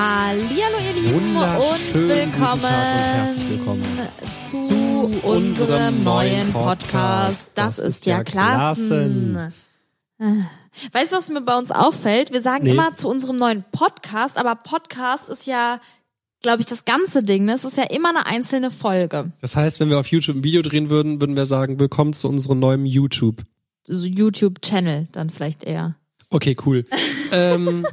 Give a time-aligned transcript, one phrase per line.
[0.00, 3.82] Hallihallo ihr Lieben und willkommen, und herzlich willkommen
[4.32, 7.50] zu, zu unserem neuen Podcast.
[7.56, 9.52] Das, Das ist ja ja Klassen.
[10.92, 12.32] Weißt du, was mir bei uns auffällt?
[12.32, 12.70] Wir sagen Nee.
[12.70, 15.80] immer zu unserem neuen Podcast, aber Podcast ist ja,
[16.42, 17.44] glaube ich, das ganze Ding.
[17.46, 17.54] Ne?
[17.54, 19.32] Es ist ja immer eine einzelne Folge.
[19.40, 22.28] Das heißt, wenn wir auf YouTube ein Video drehen würden, würden wir sagen, willkommen zu
[22.28, 23.42] unserem neuen YouTube.
[23.88, 25.96] YouTube-Channel dann vielleicht eher.
[26.30, 26.84] Okay, cool.
[27.32, 27.84] ähm,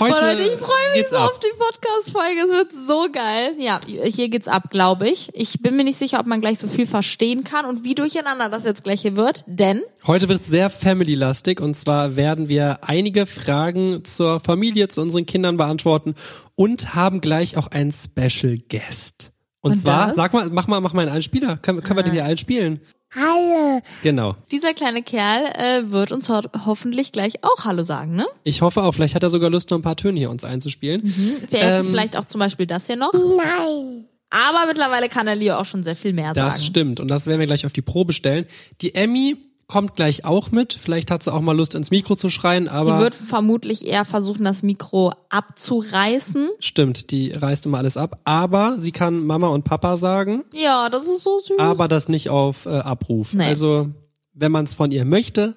[0.00, 1.30] heute Boah, Leute, ich freue mich so ab.
[1.30, 2.40] auf die Podcast-Folge.
[2.44, 3.52] Es wird so geil.
[3.58, 5.30] Ja, hier geht's ab, glaube ich.
[5.34, 8.48] Ich bin mir nicht sicher, ob man gleich so viel verstehen kann und wie durcheinander
[8.48, 13.26] das jetzt gleich hier wird, denn Heute wird sehr family-lastig und zwar werden wir einige
[13.26, 16.14] Fragen zur Familie, zu unseren Kindern beantworten
[16.54, 19.32] und haben gleich auch einen Special Guest.
[19.60, 20.16] Und, Und zwar, das?
[20.16, 21.56] sag mal, mach mal, mach mal einen Einspieler.
[21.56, 22.80] Können, können wir den hier einspielen?
[23.14, 23.80] Hallo.
[24.02, 24.36] Genau.
[24.52, 28.26] dieser kleine Kerl äh, wird uns ho hoffentlich gleich auch Hallo sagen, ne?
[28.44, 31.02] Ich hoffe auch, vielleicht hat er sogar Lust, noch ein paar Töne hier uns einzuspielen.
[31.06, 33.12] Vielleicht- Ähm, vielleicht auch zum Beispiel das hier noch.
[33.14, 34.04] Nein.
[34.30, 36.66] Aber mittlerweile kann der Leo auch schon sehr viel mehr Das sagen.
[36.66, 38.44] stimmt und das werden wir gleich auf die Probe stellen.
[38.82, 39.36] Die Emmy
[39.68, 40.72] kommt gleich auch mit.
[40.72, 44.04] Vielleicht hat sie auch mal Lust ins Mikro zu schreien, Sie aber wird vermutlich eher
[44.04, 46.48] versuchen, das Mikro abzureißen.
[46.58, 48.18] stimmt, die reißt immer alles ab.
[48.24, 51.58] Aber sie kann Mama und Papa sagen, Ja, das ist so süß.
[51.58, 53.34] aber das nicht auf äh, Abruf.
[53.34, 53.44] Nee.
[53.44, 53.90] Also
[54.32, 55.54] wenn man es von ihr möchte,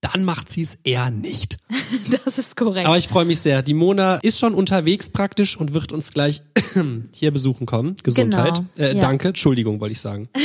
[0.00, 1.58] dann macht sie es eher nicht.
[2.24, 2.86] das ist korrekt.
[2.86, 3.62] Aber ich freue mich sehr.
[3.62, 6.42] Die Mona ist schon unterwegs praktisch und wird uns gleich
[7.12, 7.96] hier besuchen kommen.
[8.04, 8.54] Gesundheit.
[8.54, 9.00] Genau, Äh, ja.
[9.00, 10.28] Danke, Entschuldigung, wollte ich sagen.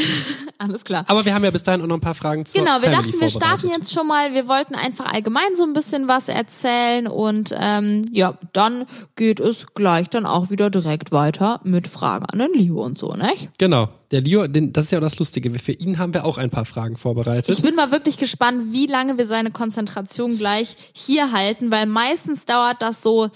[0.64, 1.04] Alles klar.
[1.08, 3.12] Aber wir haben ja bis dahin auch noch ein paar Fragen zur Genau, wir Family
[3.12, 4.34] dachten, wir starten jetzt schon mal.
[4.34, 9.68] Wir wollten einfach allgemein so ein bisschen was erzählen und ähm, ja, dann geht es
[9.74, 13.50] gleich dann auch wieder direkt weiter mit Fragen an den Leo und so, nicht?
[13.58, 13.90] Genau.
[14.12, 15.52] Der Leo, den, das ist ja auch das Lustige.
[15.60, 17.58] Für ihn haben wir auch ein paar Fragen vorbereitet.
[17.58, 22.46] Ich bin mal wirklich gespannt, wie lange wir seine Konzentration gleich hier halten, weil meistens
[22.46, 23.30] dauert das so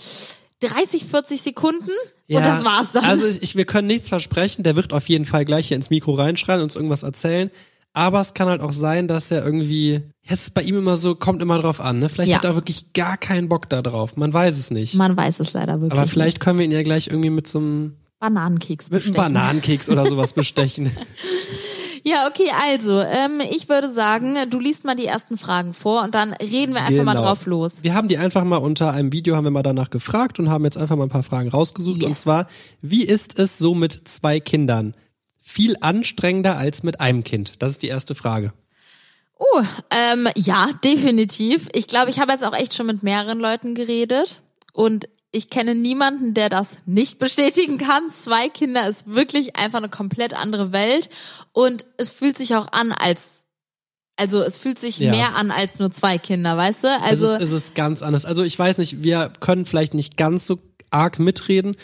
[0.62, 1.92] 30, 40 Sekunden
[2.30, 3.06] und das war's dann.
[3.06, 4.64] Also ich, ich, wir können nichts versprechen.
[4.64, 7.52] Der wird auf jeden Fall gleich hier ins Mikro reinschreien und uns irgendwas erzählen.
[7.94, 10.96] Aber es kann halt auch sein, dass er irgendwie, ja, es ist bei ihm immer
[10.96, 12.00] so, kommt immer drauf an.
[12.00, 12.10] Ne?
[12.10, 12.38] Vielleicht Ja.
[12.38, 14.18] hat er wirklich gar keinen Bock da drauf.
[14.18, 14.94] Man weiß es nicht.
[14.96, 15.94] Man weiß es leider wirklich.
[15.94, 16.12] Aber nicht.
[16.12, 19.34] vielleicht können wir ihn ja gleich irgendwie mit so einem, Bananenkeks mit einem bestechen.
[19.34, 20.92] Bananenkeks oder sowas bestechen.
[22.08, 26.16] Ja, okay, also, ähm, ich würde sagen, du liest mal die ersten Fragen vor und
[26.16, 27.26] dann reden wir einfach mal Genau.
[27.26, 27.84] drauf los.
[27.84, 30.64] Wir haben die einfach mal unter einem Video, haben wir mal danach gefragt und haben
[30.64, 31.98] jetzt einfach mal ein paar Fragen rausgesucht.
[31.98, 32.06] Yes.
[32.08, 32.48] Und zwar,
[32.82, 34.96] wie ist es so mit zwei Kindern?
[35.42, 37.54] Viel anstrengender als mit einem Kind?
[37.60, 38.54] Das ist die erste Frage.
[39.38, 41.68] Oh, ähm, ja, definitiv.
[41.74, 44.42] Ich glaube, ich habe jetzt auch echt schon mit mehreren Leuten geredet
[44.72, 48.10] und ich kenne niemanden, der das nicht bestätigen kann.
[48.12, 51.10] Zwei Kinder ist wirklich einfach eine komplett andere Welt
[51.52, 53.44] und es fühlt sich auch an als,
[54.16, 55.12] also es fühlt sich Ja.
[55.12, 57.00] mehr an als nur zwei Kinder, weißt du?
[57.02, 58.26] Also es ist, es ist ganz anders.
[58.26, 60.58] Also ich weiß nicht, wir können vielleicht nicht ganz so
[60.90, 61.76] arg mitreden,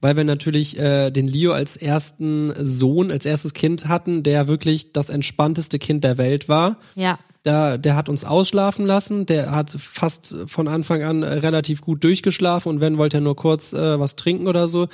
[0.00, 4.92] weil wir natürlich äh, den Leo als ersten Sohn, als erstes Kind hatten, der wirklich
[4.92, 6.76] das entspannteste Kind der Welt war.
[6.94, 7.18] ja.
[7.42, 12.04] Da, der hat uns ausschlafen lassen, der hat fast von Anfang an äh, relativ gut
[12.04, 14.88] durchgeschlafen und wenn wollte er nur kurz äh, was trinken oder so.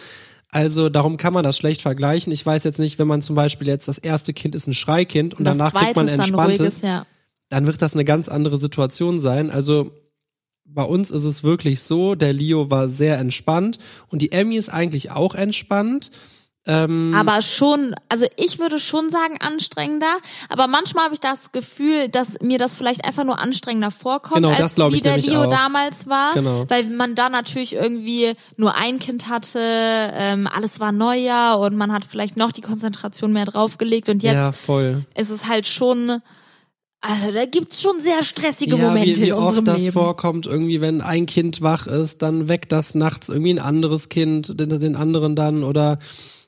[0.49, 2.33] Also darum kann man das schlecht vergleichen.
[2.33, 5.35] Ich weiß jetzt nicht, wenn man zum Beispiel jetzt das erste Kind ist ein Schreikind
[5.35, 7.05] und das danach kriegt man ist dann entspanntes, ruhiges, ja.
[7.49, 9.51] dann wird das eine ganz andere Situation sein.
[9.51, 9.91] Also
[10.69, 13.79] bei uns ist es wirklich so, der Leo war sehr entspannt
[14.09, 16.11] und die Emmy ist eigentlich auch entspannt.
[16.69, 20.17] Ähm, Aber schon, also ich würde schon sagen anstrengender,
[20.49, 24.49] aber manchmal habe ich das Gefühl, dass mir das vielleicht einfach nur anstrengender vorkommt, Genau,
[24.53, 25.51] als wie der Leo auch.
[25.51, 26.65] damals war, Genau.
[26.69, 31.93] weil man da natürlich irgendwie nur ein Kind hatte, ähm, alles war neuer und man
[31.93, 34.35] hat vielleicht noch die Konzentration mehr draufgelegt und jetzt
[34.67, 36.21] ja, ist es halt schon,
[37.09, 39.93] also da gibt's schon sehr stressige ja, Momente wie, wie in unserem oft das Leben.
[39.93, 44.59] vorkommt, irgendwie, wenn ein Kind wach ist, dann weckt das nachts irgendwie ein anderes Kind,
[44.59, 45.99] den, den anderen dann oder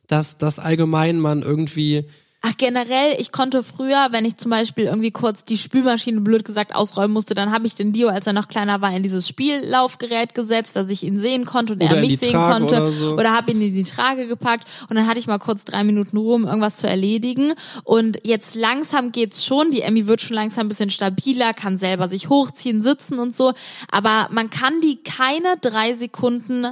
[0.06, 2.06] dass das allgemein man irgendwie
[2.40, 6.72] Ach, generell, ich konnte früher, wenn ich zum Beispiel irgendwie kurz die Spülmaschine blöd gesagt
[6.72, 10.36] ausräumen musste, dann habe ich den Dio, als er noch kleiner war, in dieses Spiellaufgerät
[10.36, 12.76] gesetzt, dass ich ihn sehen konnte und Oder er mich sehen Trage konnte.
[12.76, 13.14] oder so.
[13.14, 16.16] Oder habe ihn in die Trage gepackt und dann hatte ich mal kurz drei Minuten
[16.16, 17.54] Ruhe, um irgendwas zu erledigen.
[17.82, 19.72] Und jetzt langsam geht's schon.
[19.72, 23.52] Die Emmy wird schon langsam ein bisschen stabiler, kann selber sich hochziehen, sitzen und so.
[23.90, 26.68] Aber man kann die keine drei Sekunden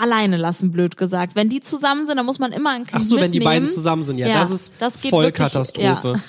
[0.00, 1.34] alleine lassen, blöd gesagt.
[1.36, 3.62] Wenn die zusammen sind, dann muss man immer ein Kind Ach so, wenn die mitnehmen.
[3.64, 6.12] beiden zusammen sind, ja, Ja, das ist das geht voll wirklich, Katastrophe.
[6.14, 6.20] ja.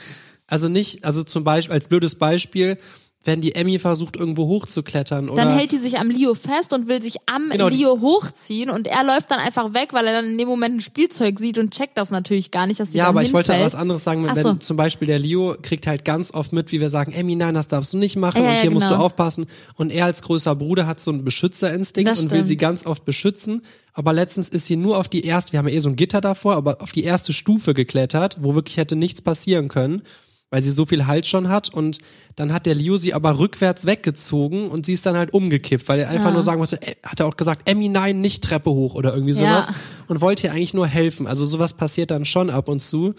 [0.48, 2.78] Also nicht, also zum Beispiel, als blödes Beispiel,
[3.24, 5.30] wenn die Emmy versucht, irgendwo hochzuklettern.
[5.30, 8.72] Oder Dann hält die sich am Leo fest und will sich am Genau, Leo hochziehen
[8.72, 11.60] und er läuft dann einfach weg, weil er dann in dem Moment ein Spielzeug sieht
[11.60, 13.74] und checkt das natürlich gar nicht, dass die ja, aber ich wollte hinfällt.
[13.74, 14.54] was anderes sagen, wenn, so.
[14.56, 17.68] zum Beispiel der Leo kriegt halt ganz oft mit, wie wir sagen, Emmy, nein, das
[17.68, 19.04] darfst du nicht machen Ja, und hier musst du genau.
[19.06, 19.46] aufpassen.
[19.76, 22.62] Und er als größer Bruder hat so einen Beschützerinstinkt Das und will sie stimmt.
[22.62, 23.62] ganz oft beschützen.
[23.94, 26.22] Aber letztens ist sie nur auf die erste, wir haben ja eh so ein Gitter
[26.22, 30.02] davor, aber auf die erste Stufe geklettert, wo wirklich hätte nichts passieren können,
[30.52, 31.70] weil sie so viel Halt schon hat.
[31.74, 31.98] Und
[32.36, 36.00] dann hat der Leo sie aber rückwärts weggezogen und sie ist dann halt umgekippt, weil
[36.02, 36.34] er einfach Ja.
[36.34, 39.68] nur sagen musste, hat er auch gesagt, Emmy, nein, nicht Treppe hoch oder irgendwie sowas.
[39.68, 39.74] Ja.
[40.08, 41.26] Und wollte ihr eigentlich nur helfen.
[41.26, 43.16] Also sowas passiert dann schon ab und zu.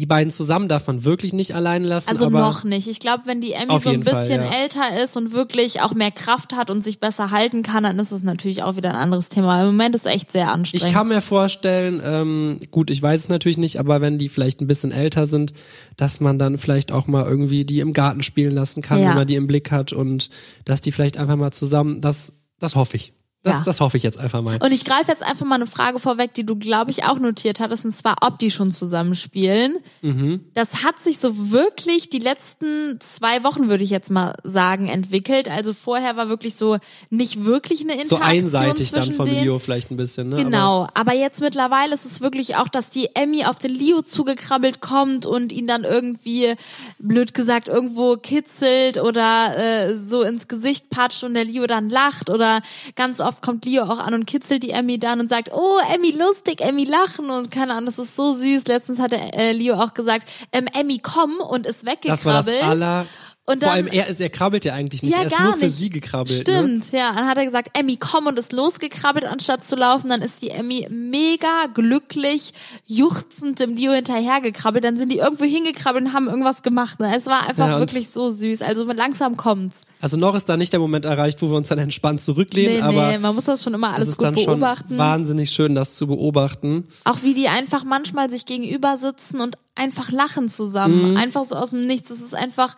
[0.00, 2.08] Die beiden zusammen darf man wirklich nicht allein lassen.
[2.08, 2.88] Also noch nicht.
[2.88, 4.50] Ich glaube, wenn die Emmy so ein jeden Fall, bisschen ja.
[4.50, 8.10] älter ist und wirklich auch mehr Kraft hat und sich besser halten kann, dann ist
[8.10, 9.60] es natürlich auch wieder ein anderes Thema.
[9.60, 10.86] Im Moment ist es echt sehr anstrengend.
[10.86, 14.62] Ich kann mir vorstellen, ähm, gut, ich weiß es natürlich nicht, aber wenn die vielleicht
[14.62, 15.52] ein bisschen älter sind,
[15.98, 19.10] dass man dann vielleicht auch mal irgendwie die im Garten spielen lassen kann, Ja.
[19.10, 20.30] wenn man die im Blick hat und
[20.64, 23.12] dass die vielleicht einfach mal zusammen, das, das hoffe ich.
[23.42, 23.62] Das, Ja.
[23.64, 24.58] das hoffe ich jetzt einfach mal.
[24.62, 27.58] Und ich greife jetzt einfach mal eine Frage vorweg, die du, glaube ich, auch notiert
[27.58, 29.78] hattest, und zwar, ob die schon zusammenspielen.
[30.02, 30.44] Mhm.
[30.52, 35.50] Das hat sich so wirklich die letzten zwei Wochen, würde ich jetzt mal sagen, entwickelt.
[35.50, 36.76] Also vorher war wirklich so
[37.08, 39.44] nicht wirklich eine so Interaktion einseitig dann denen.
[39.44, 40.34] Leo vielleicht ein bisschen, ne?
[40.36, 44.02] Aber Genau, aber jetzt mittlerweile ist es wirklich auch, dass die Emmy auf den Leo
[44.02, 46.54] zugekrabbelt kommt und ihn dann irgendwie,
[46.98, 52.28] blöd gesagt, irgendwo kitzelt oder äh, so ins Gesicht patscht und der Leo dann lacht
[52.28, 52.60] oder
[52.96, 56.10] ganz oft kommt Leo auch an und kitzelt die Emmy dann und sagt, oh, Emmy
[56.10, 58.66] lustig, Emmy lachen und keine Ahnung, das ist so süß.
[58.66, 62.62] Letztens hatte äh, Leo auch gesagt, ähm, Emmy komm und ist das war das weggekrabbelt.
[62.62, 63.06] aller,
[63.46, 65.54] Und vor dann- allem er ist, er krabbelt ja eigentlich nicht, Ja, er ist nur
[65.54, 65.74] für nicht.
[65.76, 66.46] sie gekrabbelt.
[66.46, 66.54] Ne?
[66.54, 67.12] Stimmt, ja.
[67.14, 70.08] Dann hat er gesagt, Emmy, komm und ist losgekrabbelt, anstatt zu laufen.
[70.08, 72.52] Dann ist die Emmy mega glücklich,
[72.86, 74.84] juchzend dem Leo hinterhergekrabbelt.
[74.84, 77.00] Dann sind die irgendwo hingekrabbelt und haben irgendwas gemacht.
[77.00, 77.12] Ne?
[77.16, 78.62] Es war einfach Ja, wirklich so süß.
[78.62, 79.80] Also langsam kommt's.
[80.00, 82.80] Also noch ist da nicht der Moment erreicht, wo wir uns dann entspannt zurücklehnen, Nee,
[82.82, 84.96] aber nee, man muss das schon immer es alles gut beobachten.
[84.96, 86.86] wahnsinnig schön, das zu beobachten.
[87.04, 91.16] Auch wie die einfach manchmal sich gegenüber sitzen und einfach lachen zusammen.
[91.16, 92.10] Einfach so aus dem Nichts.
[92.10, 92.76] Das ist einfach,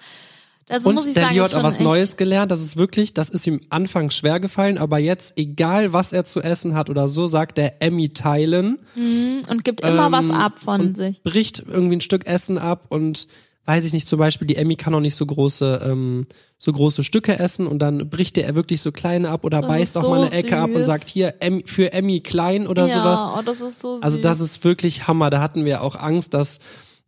[0.72, 0.86] also Mhm.
[0.88, 2.50] Und muss ich der sagen, hat auch was echt- Neues gelernt.
[2.50, 6.40] Das ist wirklich, das ist ihm anfangs schwer gefallen, aber jetzt, egal was er zu
[6.40, 10.94] essen hat oder so, sagt er Emmy teilen, und gibt immer was Ähm, ab von
[10.94, 11.22] sich.
[11.22, 13.28] bricht irgendwie ein Stück Essen ab und
[13.64, 16.26] weiß ich nicht, zum Beispiel die Emmy kann auch nicht so große, ähm,
[16.58, 19.98] so große Stücke essen und dann bricht er wirklich so kleine ab oder Das beißt
[19.98, 20.86] auch so mal eine Ecke ab und süß.
[20.86, 23.20] sagt hier Em, für Emmy klein oder ja, sowas.
[23.38, 24.02] oh, das ist so süß.
[24.02, 25.30] Also das ist wirklich Hammer.
[25.30, 26.58] Da hatten wir auch Angst, dass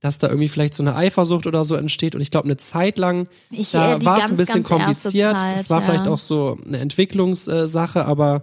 [0.05, 2.15] dass da irgendwie vielleicht so eine Eifersucht oder so entsteht.
[2.15, 5.41] Und ich glaube, eine Zeit lang, Ich, da äh, war es ein bisschen kompliziert.
[5.41, 5.87] Zeit, es war ja.
[5.87, 8.43] vielleicht auch so eine Entwicklungssache, aber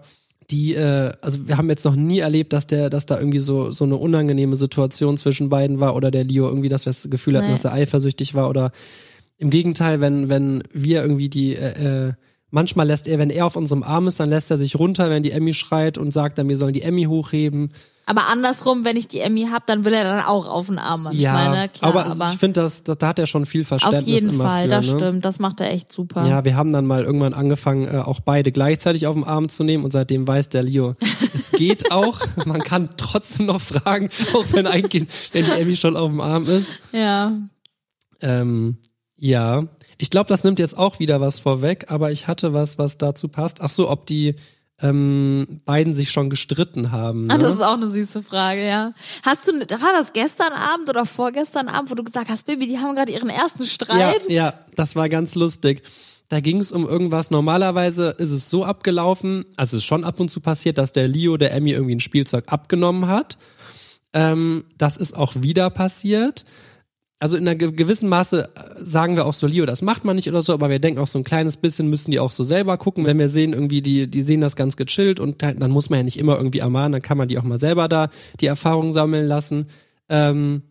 [0.49, 3.69] die, äh, also wir haben jetzt noch nie erlebt, dass der, dass da irgendwie so
[3.71, 7.37] so eine unangenehme Situation zwischen beiden war oder der Leo irgendwie, dass wir das Gefühl
[7.37, 7.53] hatten, Nee.
[7.53, 8.71] dass er eifersüchtig war oder
[9.37, 12.13] im Gegenteil, wenn wenn wir irgendwie die äh, äh,
[12.53, 15.23] Manchmal lässt er, wenn er auf unserem Arm ist, dann lässt er sich runter, wenn
[15.23, 17.71] die Emmy schreit und sagt dann, wir sollen die Emmy hochheben.
[18.11, 21.03] Aber andersrum, wenn ich die Emmy hab, dann will er dann auch auf den Arm
[21.03, 21.69] manchmal, Ja, ne?
[21.69, 24.33] Klar, aber, aber, ich finde, das, das, da hat er schon viel Verständnis auf jeden
[24.33, 24.99] Fall, für, das ne?
[24.99, 25.23] stimmt.
[25.23, 26.27] Das macht er echt super.
[26.27, 29.63] Ja, wir haben dann mal irgendwann angefangen, äh, auch beide gleichzeitig auf den Arm zu
[29.63, 30.95] nehmen und seitdem weiß der Leo,
[31.33, 32.19] es geht auch.
[32.45, 36.19] Man kann trotzdem noch fragen, auch wenn ein Kind, wenn die Emmy schon auf dem
[36.19, 36.75] Arm ist.
[36.91, 37.31] ja.
[38.19, 38.77] Ähm,
[39.15, 39.67] ja,
[39.99, 43.29] ich glaube, das nimmt jetzt auch wieder was vorweg, aber ich hatte was, was dazu
[43.29, 43.61] passt.
[43.61, 44.35] Ach so, ob die
[44.81, 47.27] ähm, beiden sich schon gestritten haben.
[47.27, 47.33] Ne?
[47.33, 48.93] Ah, das ist auch eine süße Frage, ja.
[49.23, 52.79] Hast du, war das gestern Abend oder vorgestern Abend, wo du gesagt hast, Baby, die
[52.79, 54.29] haben gerade ihren ersten Ja, Streit?
[54.29, 55.83] ja, das war ganz lustig.
[56.29, 57.29] Da ging es um irgendwas.
[57.29, 61.07] Normalerweise ist es so abgelaufen, also es ist schon ab und zu passiert, dass der
[61.07, 63.37] Leo der Emmy irgendwie ein Spielzeug abgenommen hat.
[64.13, 66.45] Ähm, das ist auch wieder passiert.
[67.21, 70.15] Also in einer ge- gewissen Maße äh, sagen wir auch so, Leo, das macht man
[70.15, 72.41] nicht oder so, aber wir denken auch so ein kleines bisschen müssen die auch so
[72.43, 73.05] selber gucken.
[73.05, 75.99] Wenn wir sehen, irgendwie, die, die sehen das ganz gechillt und dann, dann muss man
[75.99, 78.09] ja nicht immer irgendwie ermahnen, dann kann man die auch mal selber da
[78.39, 79.67] die Erfahrung sammeln lassen.
[80.09, 80.63] Ähm,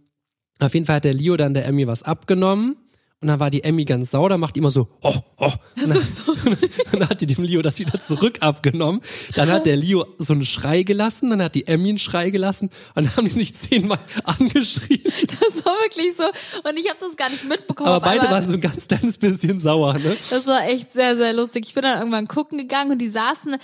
[0.59, 2.77] auf jeden Fall hat der Leo dann der Emmy was abgenommen.
[3.23, 5.53] Und dann war die Emmy ganz sauer, macht immer so, oh, oh.
[5.77, 6.03] Und dann,
[6.93, 9.03] dann hat die dem Leo das wieder zurück abgenommen.
[9.35, 12.71] Dann hat der Leo so einen Schrei gelassen, dann hat die Emmy einen Schrei gelassen
[12.95, 15.03] und dann haben die sich zehnmal angeschrien.
[15.39, 16.25] Das war wirklich so.
[16.25, 17.91] Und ich habe das gar nicht mitbekommen.
[17.91, 20.17] Aber beide waren so ein ganz kleines bisschen sauer, ne?
[20.31, 21.67] Das war echt sehr, sehr lustig.
[21.67, 23.55] Ich bin dann irgendwann gucken gegangen und die saßen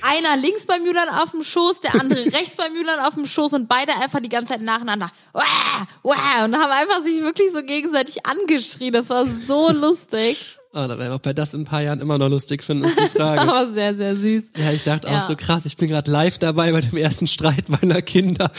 [0.00, 3.52] einer links beim Julian auf dem Schoß, der andere rechts beim Julian auf dem Schoß
[3.52, 5.10] und beide einfach die ganze Zeit nacheinander.
[5.34, 8.85] Wah, wah, und haben einfach sich wirklich so gegenseitig angeschrien.
[8.90, 10.36] Das war so lustig.
[10.72, 12.98] Ah, da werden wir bei das in ein paar Jahren immer noch lustig finden, ist
[12.98, 13.40] die Das war Frage.
[13.50, 14.44] aber sehr, sehr süß.
[14.58, 15.18] Ja, ich dachte Ja.
[15.18, 18.50] auch so krass, ich bin gerade live dabei bei dem ersten Streit meiner Kinder.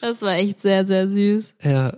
[0.00, 1.54] Das war echt sehr, sehr süß.
[1.64, 1.92] Ja.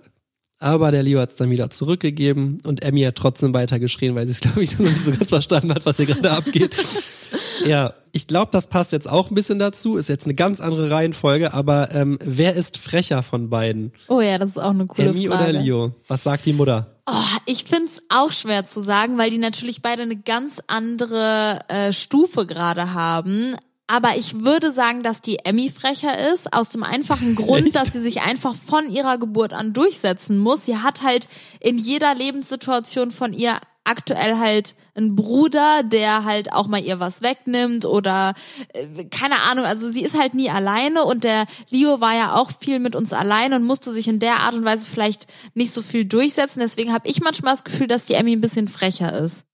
[0.58, 4.32] Aber der Leo hat es dann wieder zurückgegeben und Emmy hat trotzdem weitergeschrien, weil sie
[4.32, 6.74] es, glaube ich, noch nicht so ganz verstanden hat, was hier gerade abgeht.
[7.66, 9.96] Ja, ich glaube, das passt jetzt auch ein bisschen dazu.
[9.96, 13.92] Ist jetzt eine ganz andere Reihenfolge, aber ähm, wer ist frecher von beiden?
[14.08, 15.50] Oh ja, das ist auch eine coole Emmy Frage.
[15.50, 15.94] oder Leo?
[16.08, 16.91] Was sagt die Mutter?
[17.06, 21.92] Oh, ich find's auch schwer zu sagen, weil die natürlich beide eine ganz andere äh,
[21.92, 23.56] Stufe gerade haben.
[23.88, 27.76] Aber ich würde sagen, dass die Emmy frecher ist, aus dem einfachen Grund, Echt?
[27.76, 30.64] dass sie sich einfach von ihrer Geburt an durchsetzen muss.
[30.64, 31.26] Sie hat halt
[31.60, 37.22] in jeder Lebenssituation von ihr aktuell halt einen Bruder, der halt auch mal ihr was
[37.22, 38.34] wegnimmt oder
[38.74, 42.50] äh, keine Ahnung, also sie ist halt nie alleine und der Leo war ja auch
[42.58, 45.82] viel mit uns allein und musste sich in der Art und Weise vielleicht nicht so
[45.82, 46.60] viel durchsetzen.
[46.60, 49.44] Deswegen habe ich manchmal das Gefühl, dass die Emmy ein bisschen frecher ist.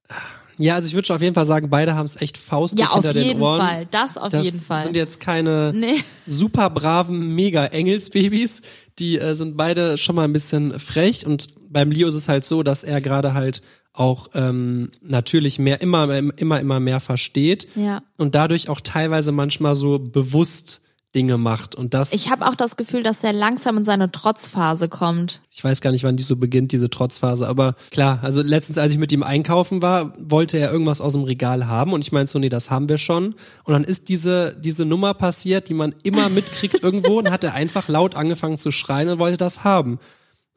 [0.60, 2.88] Ja, also ich würde schon auf jeden Fall sagen, beide haben es echt faustdick Ja,
[2.90, 3.60] auf hinter den jeden Ohren.
[3.60, 3.86] Fall.
[3.92, 4.82] Das auf das jeden Fall.
[4.82, 6.02] sind jetzt keine Nee.
[6.26, 8.62] super braven Mega-Engelsbabys.
[8.98, 11.24] Die äh, sind beide schon mal ein bisschen frech.
[11.26, 15.80] Und beim Leo ist es halt so, dass er gerade halt auch ähm, natürlich mehr,
[15.80, 17.68] immer, immer, immer mehr versteht.
[17.74, 18.02] Ja.
[18.16, 20.80] Und dadurch auch teilweise manchmal so bewusst
[21.14, 21.74] Dinge macht.
[21.74, 25.40] Und das, Ich habe auch das Gefühl, dass er langsam in seine Trotzphase kommt.
[25.50, 28.92] ich weiß gar nicht, wann die so beginnt, diese Trotzphase, aber klar, also letztens, als
[28.92, 32.30] ich mit ihm einkaufen war, wollte er irgendwas aus dem Regal haben und ich meinte
[32.30, 33.34] so, nee, das haben wir schon.
[33.64, 37.54] Und dann ist diese, diese Nummer passiert, die man immer mitkriegt irgendwo und hat er
[37.54, 39.98] einfach laut angefangen zu schreien und wollte das haben.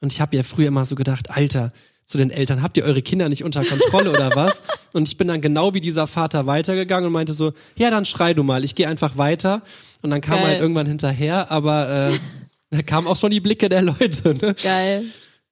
[0.02, 1.72] Und ich habe ja früher immer so gedacht, Alter,
[2.06, 4.64] zu den Eltern, habt ihr eure Kinder nicht unter Kontrolle oder was?
[4.94, 8.34] Und ich bin dann genau wie dieser Vater weitergegangen und meinte so, ja, dann schrei
[8.34, 9.62] du mal, ich gehe einfach weiter.
[10.02, 10.48] Und dann kam Geil.
[10.48, 12.20] halt irgendwann hinterher, aber äh,
[12.72, 14.36] da kamen auch schon die Blicke der Leute.
[14.36, 14.54] Ne?
[14.62, 15.06] Geil.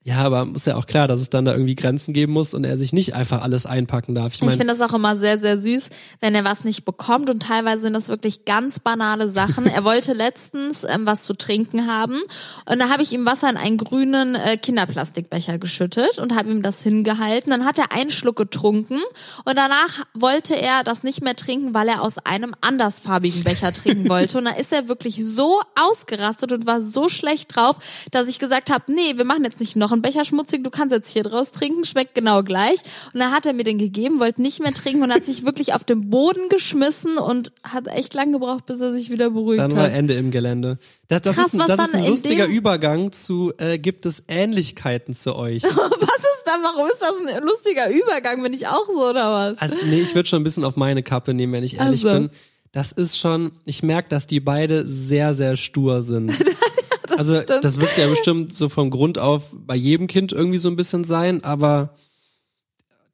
[0.03, 2.63] Ja, aber ist ja auch klar, dass es dann da irgendwie Grenzen geben muss und
[2.63, 4.33] er sich nicht einfach alles einpacken darf.
[4.33, 5.89] Ich Ich finde das auch immer sehr, sehr süß,
[6.21, 9.65] wenn er was nicht bekommt und teilweise sind das wirklich ganz banale Sachen.
[9.79, 12.19] Er wollte letztens ähm, was zu trinken haben
[12.65, 16.63] und da habe ich ihm Wasser in einen grünen äh, Kinderplastikbecher geschüttet und habe ihm
[16.63, 17.51] das hingehalten.
[17.51, 18.99] Dann hat er einen Schluck getrunken
[19.45, 24.09] und danach wollte er das nicht mehr trinken, weil er aus einem andersfarbigen Becher trinken
[24.09, 24.37] wollte.
[24.39, 27.77] Und da ist er wirklich so ausgerastet und war so schlecht drauf,
[28.11, 30.93] dass ich gesagt habe, nee, wir machen jetzt nicht noch einen Becher schmutzig, du kannst
[30.93, 32.79] jetzt hier draus trinken, schmeckt genau gleich.
[33.13, 35.73] Und dann hat er mir den gegeben, wollte nicht mehr trinken und hat sich wirklich
[35.73, 39.71] auf den Boden geschmissen und hat echt lang gebraucht, bis er sich wieder beruhigt dann
[39.75, 39.91] war hat.
[39.93, 40.77] Ende im Gelände.
[41.07, 44.23] Das, das Krass, ist ein, das ist ein in lustiger Übergang zu, äh, gibt es
[44.27, 45.63] Ähnlichkeiten zu euch?
[45.63, 48.41] Was ist da, warum ist das ein lustiger Übergang?
[48.43, 49.57] Bin ich auch so oder was?
[49.59, 52.19] Also, nee, ich würde schon ein bisschen auf meine Kappe nehmen, wenn ich ehrlich Also.
[52.19, 52.29] bin.
[52.71, 56.31] Das ist schon, ich merke, dass die beide sehr, sehr stur sind.
[57.19, 57.63] also stimmt.
[57.63, 61.03] das wird ja bestimmt so vom Grund auf bei jedem Kind irgendwie so ein bisschen
[61.03, 61.95] sein, aber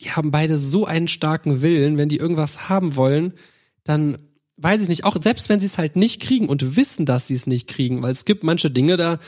[0.01, 3.33] die haben beide so einen starken Willen, wenn die irgendwas haben wollen,
[3.83, 4.17] dann
[4.57, 7.33] weiß ich nicht, auch selbst wenn sie es halt nicht kriegen und wissen, dass sie
[7.33, 9.19] es nicht kriegen, weil es gibt manche Dinge da,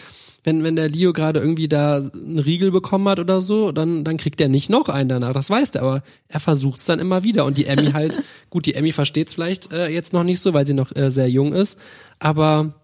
[0.44, 4.18] wenn, wenn der Leo gerade irgendwie da einen Riegel bekommen hat oder so, dann, dann
[4.18, 7.24] kriegt er nicht noch einen danach, das weiß er, aber er versucht es dann immer
[7.24, 7.46] wieder.
[7.46, 10.54] Und die Emmy halt, gut, die Emmy versteht es vielleicht äh, jetzt noch nicht so,
[10.54, 11.80] weil sie noch äh, sehr jung ist,
[12.20, 12.76] aber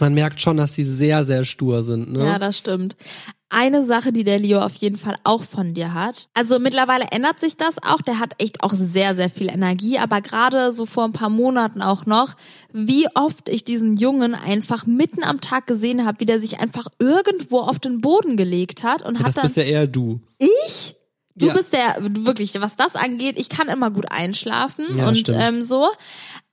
[0.00, 2.12] man merkt schon, dass sie sehr, sehr stur sind.
[2.12, 2.24] Ne?
[2.24, 2.96] Ja, das stimmt.
[3.48, 6.28] Eine Sache, die der Leo auf jeden Fall auch von dir hat.
[6.34, 8.02] Also mittlerweile ändert sich das auch.
[8.02, 9.98] Der hat echt auch sehr, sehr viel Energie.
[10.00, 12.34] Aber gerade so vor ein paar Monaten auch noch,
[12.72, 16.88] wie oft ich diesen Jungen einfach mitten am Tag gesehen habe, wie der sich einfach
[16.98, 20.18] irgendwo auf den Boden gelegt hat und hat das dann bist ja eher du.
[20.38, 20.96] ich?
[21.38, 21.52] Du Ja.
[21.52, 25.38] bist der, wirklich, was das angeht, ich kann immer gut einschlafen Ja, und stimmt.
[25.40, 25.86] ähm, so.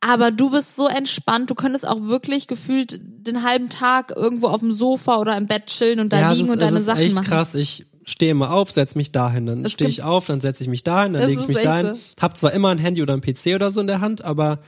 [0.05, 4.59] Aber du bist so entspannt, du könntest auch wirklich gefühlt den halben Tag irgendwo auf
[4.59, 6.85] dem Sofa oder im Bett chillen und da ja, liegen ist, und deine es ist
[6.87, 7.25] Sachen echt machen.
[7.25, 7.55] krass.
[7.55, 10.83] Ich stehe immer auf, setze mich dahin, dann stehe ich auf, dann setze ich mich
[10.83, 11.87] dahin, dann Das lege ich ist mich echt dahin.
[11.95, 12.21] so.
[12.21, 14.59] Hab zwar immer ein Handy oder ein PC oder so in der Hand, aber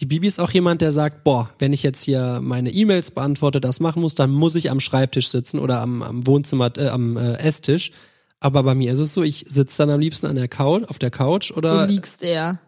[0.00, 3.60] die Bibi ist auch jemand, der sagt, boah, wenn ich jetzt hier meine E-Mails beantworte,
[3.60, 7.16] das machen muss, dann muss ich am Schreibtisch sitzen oder am, am Wohnzimmer, äh, am
[7.16, 7.90] äh, Esstisch.
[8.38, 10.98] Aber bei mir ist es so, ich sitze dann am liebsten an der Couch, auf
[10.98, 12.60] der Couch Du oder liegst eher.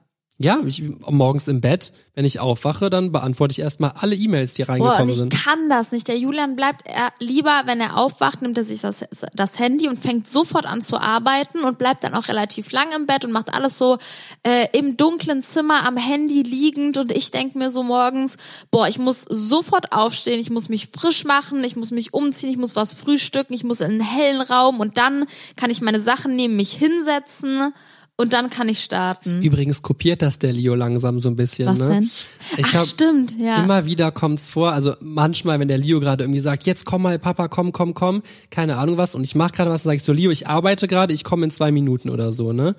[0.42, 4.64] Ja, ich, morgens im Bett, wenn ich aufwache, dann beantworte ich erstmal alle E-Mails, die
[4.64, 5.34] Boah, reingekommen ich sind.
[5.34, 6.08] kann das nicht.
[6.08, 9.04] Der Julian bleibt er lieber, wenn er aufwacht, nimmt er sich das,
[9.34, 13.04] das Handy und fängt sofort an zu arbeiten und bleibt dann auch relativ lang im
[13.04, 13.98] Bett und macht alles so
[14.42, 16.96] äh, im dunklen Zimmer am Handy liegend.
[16.96, 18.38] Und ich denk mir so morgens,
[18.70, 22.56] boah, ich muss sofort aufstehen, ich muss mich frisch machen, ich muss mich umziehen, ich
[22.56, 26.34] muss was frühstücken, ich muss in einen hellen Raum und dann kann ich meine Sachen
[26.34, 27.74] nehmen, mich hinsetzen
[28.20, 29.42] und dann kann ich starten.
[29.42, 31.68] Übrigens kopiert das der Leo langsam so ein bisschen.
[31.68, 31.88] Was ne?
[31.88, 32.10] denn?
[32.58, 33.64] Ich Ach, hab, stimmt, ja.
[33.64, 37.18] Immer wieder kommt's vor, also manchmal, wenn der Leo gerade irgendwie sagt, jetzt komm mal,
[37.18, 40.02] Papa, komm, komm, komm, keine Ahnung was, und ich mache gerade was, dann sage ich
[40.02, 42.76] so, Leo, ich arbeite gerade, ich komme in zwei Minuten oder so, ne?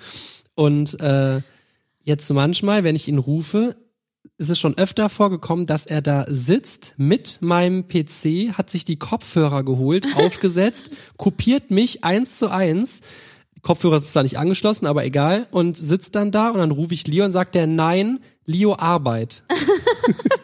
[0.54, 1.42] Und äh,
[2.04, 3.76] jetzt manchmal, wenn ich ihn rufe,
[4.38, 8.98] ist es schon öfter vorgekommen, dass er da sitzt mit meinem PC, hat sich die
[8.98, 13.02] Kopfhörer geholt, aufgesetzt, kopiert mich eins zu eins.
[13.62, 17.08] Kopfhörer sind zwar nicht angeschlossen, aber egal, und sitzt dann da und dann rufe ich
[17.08, 19.44] Leo und sagt der nein, Leo Arbeit.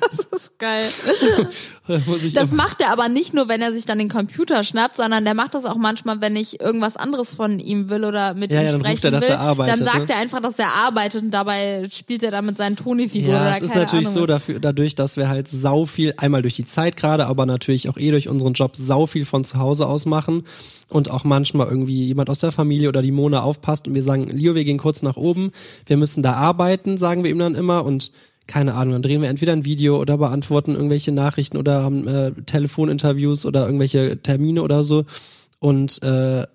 [0.09, 0.87] Das ist geil.
[1.87, 4.65] Da muss ich Das macht er aber nicht nur, wenn er sich dann den Computer
[4.65, 8.33] schnappt, sondern der macht das auch manchmal, wenn ich irgendwas anderes von ihm will oder
[8.33, 9.29] mit Ja, ihm ja, dann sprechen er, dass will.
[9.29, 10.15] er arbeitet, dann sagt ne?
[10.15, 13.55] er einfach, dass er arbeitet und dabei spielt er dann mit seinen Toni-Figuren Ja, oder
[13.55, 16.65] es ist natürlich Ahnung so dafür, dadurch, dass wir halt sau viel, einmal durch die
[16.65, 20.05] Zeit gerade, aber natürlich auch eh durch unseren Job sau viel von zu Hause aus
[20.05, 20.43] machen
[20.91, 24.27] und auch manchmal irgendwie jemand aus der Familie oder die Mona aufpasst und wir sagen,
[24.27, 25.51] Leo, wir gehen kurz nach oben,
[25.85, 28.11] wir müssen da arbeiten, sagen wir ihm dann immer und
[28.47, 32.31] keine Ahnung, dann drehen wir entweder ein Video oder beantworten irgendwelche Nachrichten oder haben äh,
[32.31, 35.05] Telefoninterviews oder irgendwelche Termine oder so
[35.59, 36.47] und äh,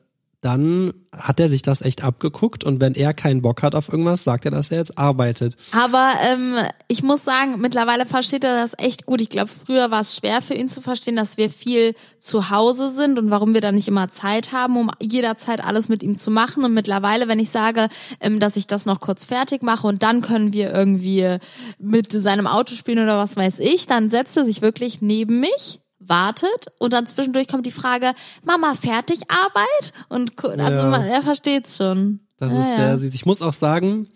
[0.43, 4.25] dann hat er sich das echt abgeguckt und wenn er keinen Bock hat auf irgendwas,
[4.25, 5.57] sagt er, dass er jetzt arbeitet.
[5.71, 6.57] Aber ähm,
[6.89, 9.21] ich muss sagen, mittlerweile versteht er das echt gut.
[9.21, 12.91] Ich glaube, früher war es schwer für ihn zu verstehen, dass wir viel zu Hause
[12.91, 16.33] sind und warum wir da nicht immer Zeit haben, um jederzeit alles mit ihm zu
[16.33, 16.65] machen.
[16.65, 17.89] Und mittlerweile, wenn ich sage,
[18.21, 21.37] ähm, dass ich das noch kurz fertig mache und dann können wir irgendwie
[21.79, 25.82] mit seinem Auto spielen oder was weiß ich, dann setzt er sich wirklich neben mich
[26.07, 28.13] wartet und dann zwischendurch kommt die Frage,
[28.45, 29.93] Mama, fertig Arbeit?
[30.09, 30.89] Und also Ja.
[30.91, 32.21] man, er versteht's schon.
[32.39, 32.77] Das Ja, ist ja.
[32.77, 33.15] sehr süß.
[33.15, 34.09] Ich muss auch sagen,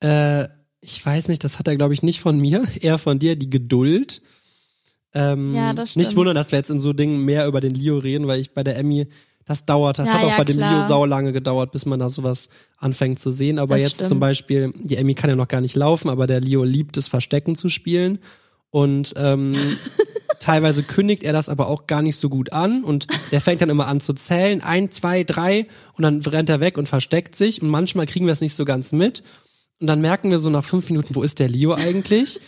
[0.00, 0.48] äh,
[0.80, 3.50] ich weiß nicht, das hat er, glaube ich, nicht von mir, eher von dir, die
[3.50, 4.22] Geduld.
[5.14, 6.16] Ähm, Ja, das Nicht stimmt.
[6.18, 8.62] wundern, dass wir jetzt in so Dingen mehr über den Leo reden, weil ich bei
[8.62, 9.06] der Emmy,
[9.46, 10.72] das dauert, das Ja, hat auch ja, bei dem klar.
[10.72, 13.58] Leo sau lange gedauert, bis man da sowas anfängt zu sehen.
[13.58, 14.08] Aber Das jetzt stimmt.
[14.08, 17.08] zum Beispiel, die Emmy kann ja noch gar nicht laufen, aber der Leo liebt es,
[17.08, 18.18] Verstecken zu spielen.
[18.70, 19.54] Und ähm,
[20.40, 22.84] teilweise kündigt er das aber auch gar nicht so gut an.
[22.84, 25.66] Und der fängt dann immer an zu zählen, ein, zwei, drei.
[25.94, 27.62] Und dann rennt er weg und versteckt sich.
[27.62, 29.22] Und manchmal kriegen wir es nicht so ganz mit.
[29.80, 32.40] Und dann merken wir so nach fünf Minuten, wo ist der Leo eigentlich?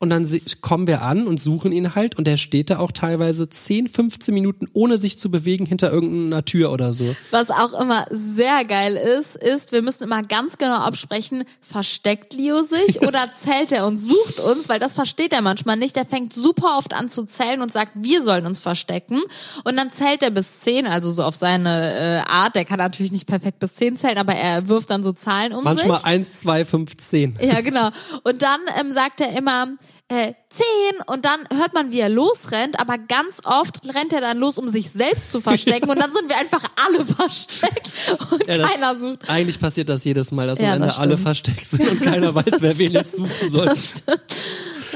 [0.00, 0.28] Und dann
[0.60, 4.34] kommen wir an und suchen ihn halt und der steht da auch teilweise 10, 15
[4.34, 7.14] Minuten ohne sich zu bewegen hinter irgendeiner Tür oder so.
[7.30, 12.62] Was auch immer sehr geil ist, ist, wir müssen immer ganz genau absprechen, versteckt Leo
[12.62, 15.94] sich oder zählt er und sucht uns, weil das versteht er manchmal nicht.
[15.94, 19.22] Der fängt super oft an zu zählen und sagt, wir sollen uns verstecken.
[19.62, 21.94] Und dann zählt er bis zehn, also so auf seine
[22.26, 22.56] äh, Art.
[22.56, 25.62] Der kann natürlich nicht perfekt bis zehn zählen, aber er wirft dann so Zahlen um
[25.62, 26.06] Manchmal sich.
[26.06, 27.38] eins, zwei, fünf, zehn.
[27.40, 27.90] Ja, genau.
[28.24, 29.68] Und dann ähm, sagt er immer,
[30.08, 34.36] äh, zehn und dann hört man, wie er losrennt, aber ganz oft rennt er dann
[34.38, 37.90] los, um sich selbst zu verstecken und dann sind wir einfach alle versteckt
[38.30, 39.28] und Ja, das- keiner sucht.
[39.28, 41.22] Eigentlich passiert das jedes Mal, dass Ja, am Ende das alle stimmt.
[41.22, 43.72] versteckt sind und keiner weiß, wer wen jetzt suchen soll.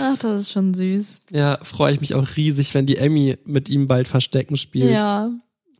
[0.00, 1.22] Ach, das ist schon süß.
[1.30, 4.90] Ja, freue ich mich auch riesig, wenn die Emmy mit ihm bald Verstecken spielt.
[4.92, 5.30] Ja.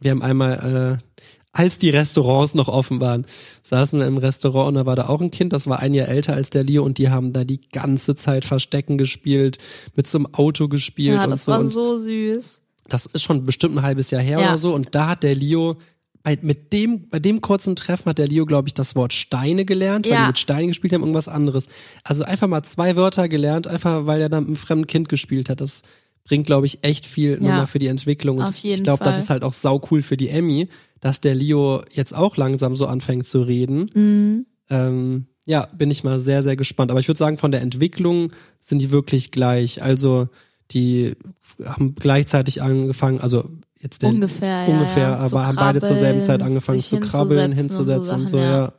[0.00, 3.26] Wir haben einmal, äh, als die Restaurants noch offen waren,
[3.62, 6.08] saßen wir im Restaurant und da war da auch ein Kind, das war ein Jahr
[6.08, 9.58] älter als der Leo und die haben da die ganze Zeit Verstecken gespielt,
[9.96, 11.52] mit so einem Auto gespielt Ja, und das so.
[11.52, 12.60] war und so süß.
[12.88, 14.48] das ist schon bestimmt ein halbes Jahr her Ja.
[14.48, 15.76] oder so und da hat der Leo
[16.22, 19.64] bei, mit dem, bei dem kurzen Treffen hat der Leo, glaube ich, das Wort Steine
[19.64, 20.22] gelernt, weil Ja.
[20.22, 21.68] die mit Steinen gespielt haben, irgendwas anderes.
[22.04, 25.48] Also einfach mal zwei Wörter gelernt, einfach weil er dann mit einem fremden Kind gespielt
[25.48, 25.60] hat.
[25.62, 25.82] Das
[26.24, 27.40] bringt, glaube ich, echt viel Ja.
[27.40, 28.38] nochmal für die Entwicklung.
[28.38, 30.68] Und Auf jeden ich glaube, das ist halt auch sau cool für die Emmy,
[31.00, 33.90] dass der Leo jetzt auch langsam so anfängt zu reden.
[33.94, 34.46] Mhm.
[34.70, 36.90] Ähm, ja, bin ich mal sehr, sehr gespannt.
[36.90, 39.82] Aber ich würde sagen, von der Entwicklung sind die wirklich gleich.
[39.82, 40.28] Also
[40.70, 41.16] die
[41.64, 43.48] haben gleichzeitig angefangen, also
[43.80, 45.16] jetzt der, Ungefähr, ja, ungefähr, ja.
[45.18, 48.72] Aber haben beide zur selben Zeit angefangen zu krabbeln, hinzusetzen und so, Sachen, ja.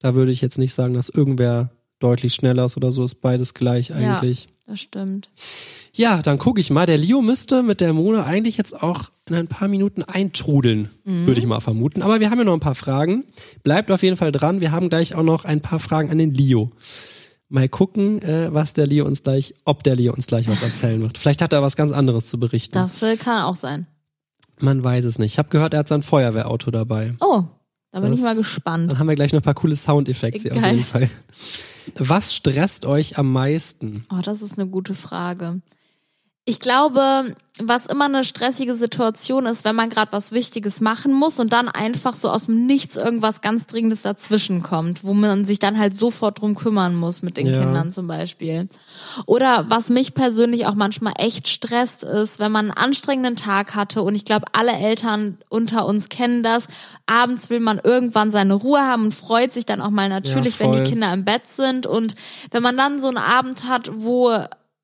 [0.00, 3.54] Da würde ich jetzt nicht sagen, dass irgendwer deutlich schneller ist oder so, ist beides
[3.54, 3.96] gleich Ja.
[3.96, 4.48] eigentlich.
[4.66, 5.30] Das stimmt.
[5.94, 6.86] Ja, dann gucke ich mal.
[6.86, 11.26] Der Leo müsste mit der Mona eigentlich jetzt auch in ein paar Minuten eintrudeln, Mhm.
[11.26, 12.02] würde ich mal vermuten.
[12.02, 13.24] Aber wir haben ja noch ein paar Fragen.
[13.64, 14.60] Bleibt auf jeden Fall dran.
[14.60, 16.70] Wir haben gleich auch noch ein paar Fragen an den Leo.
[17.48, 21.00] Mal gucken, äh, was der Leo uns gleich, ob der Leo uns gleich was erzählen
[21.02, 21.18] wird.
[21.18, 22.74] Vielleicht hat er was ganz anderes zu berichten.
[22.74, 23.86] Das äh, kann auch sein.
[24.60, 25.32] Man weiß es nicht.
[25.32, 27.14] Ich habe gehört, er hat sein Feuerwehrauto dabei.
[27.20, 27.42] Oh,
[27.92, 28.90] da bin Das- ich mal gespannt.
[28.90, 31.10] Dann haben wir gleich noch ein paar coole Soundeffekte auf jeden Fall.
[31.98, 34.06] Was stresst euch am meisten?
[34.10, 35.60] Oh, das ist eine gute Frage.
[36.48, 41.40] Ich glaube, was immer eine stressige Situation ist, wenn man gerade was Wichtiges machen muss
[41.40, 45.58] und dann einfach so aus dem Nichts irgendwas ganz Dringendes dazwischen kommt, wo man sich
[45.58, 47.58] dann halt sofort drum kümmern muss mit den Ja.
[47.58, 48.68] Kindern zum Beispiel.
[49.24, 54.02] Oder was mich persönlich auch manchmal echt stresst, ist, wenn man einen anstrengenden Tag hatte
[54.02, 56.68] und ich glaube, alle Eltern unter uns kennen das.
[57.06, 60.68] Abends will man irgendwann seine Ruhe haben und freut sich dann auch mal natürlich, wenn
[60.74, 60.84] voll.
[60.84, 62.14] die Kinder im Bett sind und
[62.52, 64.30] wenn man dann so einen Abend hat, wo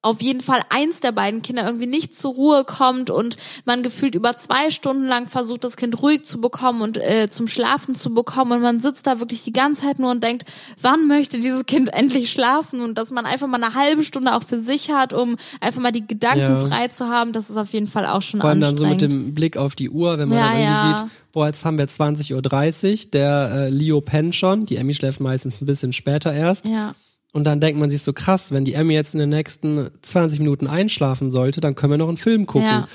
[0.03, 4.17] auf jeden Fall eins der beiden Kinder irgendwie nicht zur Ruhe kommt und man gefühlt
[4.17, 8.12] über zwei Stunden lang versucht, das Kind ruhig zu bekommen und äh, zum Schlafen zu
[8.12, 10.45] bekommen und man sitzt da wirklich die ganze Zeit nur und denkt,
[10.81, 14.43] wann möchte dieses Kind endlich schlafen und dass man einfach mal eine halbe Stunde auch
[14.43, 16.57] für sich hat, um einfach mal die Gedanken ja.
[16.57, 19.01] frei zu haben, das ist auf jeden Fall auch schon Vor allem dann so mit
[19.01, 20.99] dem Blick auf die Uhr, wenn man ja, dann irgendwie ja.
[20.99, 22.35] sieht, boah, jetzt haben wir 20.30
[23.05, 26.67] Uhr, der äh, Leo pennt schon, die Emmy schläft meistens ein bisschen später erst.
[26.67, 26.95] Ja.
[27.33, 30.38] Und dann denkt man sich so krass, wenn die Emmy jetzt in den nächsten 20
[30.38, 32.68] Minuten einschlafen sollte, dann können wir noch einen Film gucken.
[32.68, 32.88] Ja.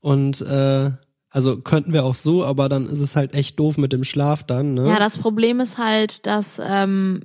[0.00, 0.90] Und äh,
[1.30, 4.42] also könnten wir auch so, aber dann ist es halt echt doof mit dem Schlaf
[4.42, 4.74] dann.
[4.74, 4.88] Ne?
[4.88, 7.20] Ja, das Problem ist halt, dass ähm,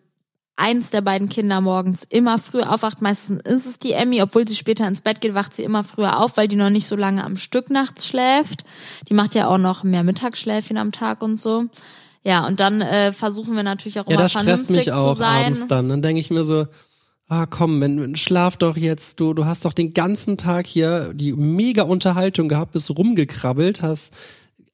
[0.58, 3.02] eins der beiden Kinder morgens immer früher aufwacht.
[3.02, 6.20] Meistens ist es die Emmy, obwohl sie später ins Bett geht, wacht sie immer früher
[6.20, 8.64] auf, weil die noch nicht so lange am Stück nachts schläft.
[9.08, 11.66] Die macht ja auch noch mehr Mittagsschläfchen am Tag und so.
[12.28, 15.20] Ja, und dann äh, versuchen wir natürlich auch ja, immer das stresst mich auch zu
[15.20, 15.46] sein.
[15.46, 15.88] abends dann.
[15.88, 16.68] Dann denke ich mir so,
[17.30, 21.32] ah komm, wenn, schlaf doch jetzt, du, du hast doch den ganzen Tag hier die
[21.32, 24.14] mega Unterhaltung gehabt, bist rumgekrabbelt, hast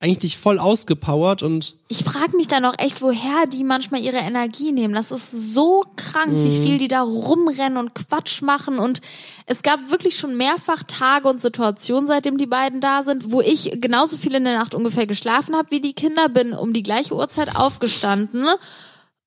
[0.04, 1.76] eigentlich dich voll ausgepowert und.
[1.88, 4.94] Ich frage mich dann auch echt, woher die manchmal ihre Energie nehmen.
[4.94, 6.44] Das ist so krank, mhm.
[6.44, 8.80] wie viel die da rumrennen und Quatsch machen.
[8.80, 9.00] Und
[9.46, 13.72] es gab wirklich schon mehrfach Tage und Situationen, seitdem die beiden da sind, wo ich
[13.80, 17.16] genauso viel in der Nacht ungefähr geschlafen habe wie die Kinder, bin um die gleiche
[17.16, 18.46] Uhrzeit aufgestanden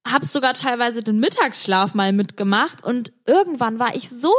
[0.07, 4.33] habe sogar teilweise den Mittagsschlaf mal mitgemacht und irgendwann war ich so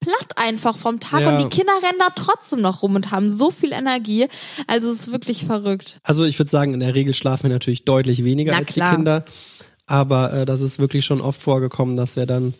[0.00, 1.30] platt einfach vom Tag ja.
[1.30, 4.28] und die Kinder rennen da trotzdem noch rum und haben so viel Energie.
[4.66, 6.00] Also es ist wirklich verrückt.
[6.02, 8.90] Also ich würde sagen, in der Regel schlafen wir natürlich deutlich weniger Na, als klar.
[8.90, 9.24] die Kinder.
[9.86, 12.54] Aber äh, das ist wirklich schon oft vorgekommen, dass wir dann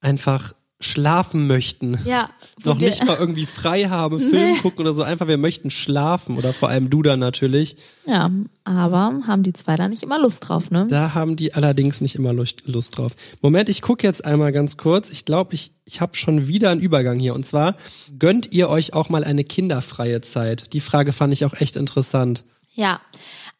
[0.00, 1.98] einfach schlafen möchten.
[2.04, 2.30] Ja.
[2.64, 4.58] Noch nicht mal irgendwie frei haben, Film nee.
[4.58, 5.02] gucken oder so.
[5.02, 6.36] Einfach, wir möchten schlafen.
[6.36, 7.76] Oder vor allem du dann natürlich.
[8.06, 8.30] Ja,
[8.64, 10.86] aber haben die zwei da nicht immer Lust drauf, ne?
[10.88, 13.12] Da haben die allerdings nicht immer Lust, Lust drauf.
[13.42, 15.10] Moment, ich gucke jetzt einmal ganz kurz.
[15.10, 17.34] Ich glaube, ich, ich habe schon wieder einen Übergang hier.
[17.34, 17.76] Und zwar,
[18.18, 20.72] gönnt ihr euch auch mal eine kinderfreie Zeit?
[20.72, 22.44] Die Frage fand ich auch echt interessant.
[22.74, 23.00] Ja,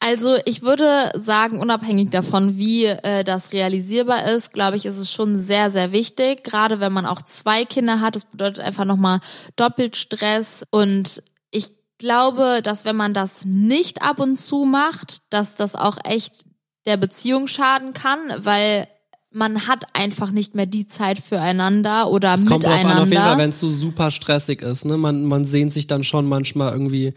[0.00, 5.11] also ich würde sagen, unabhängig davon, wie äh, das realisierbar ist, glaube ich, ist es
[5.11, 6.44] schon sehr, sehr wichtig.
[6.44, 9.18] Gerade wenn man auch zwei Kinder hat, das bedeutet einfach nochmal
[9.56, 10.62] doppelt Stress.
[10.70, 15.98] Und ich glaube, dass wenn man das nicht ab und zu macht, dass das auch
[16.04, 16.44] echt
[16.87, 18.87] der Beziehung schaden kann, weil
[19.30, 22.68] man hat einfach nicht mehr die Zeit füreinander oder es miteinander.
[22.68, 24.84] Kommt drauf an, auf jeden Fall, wenn es so super stressig ist.
[24.84, 24.96] Ne?
[24.96, 27.14] Man, man sehnt sich dann schon manchmal irgendwie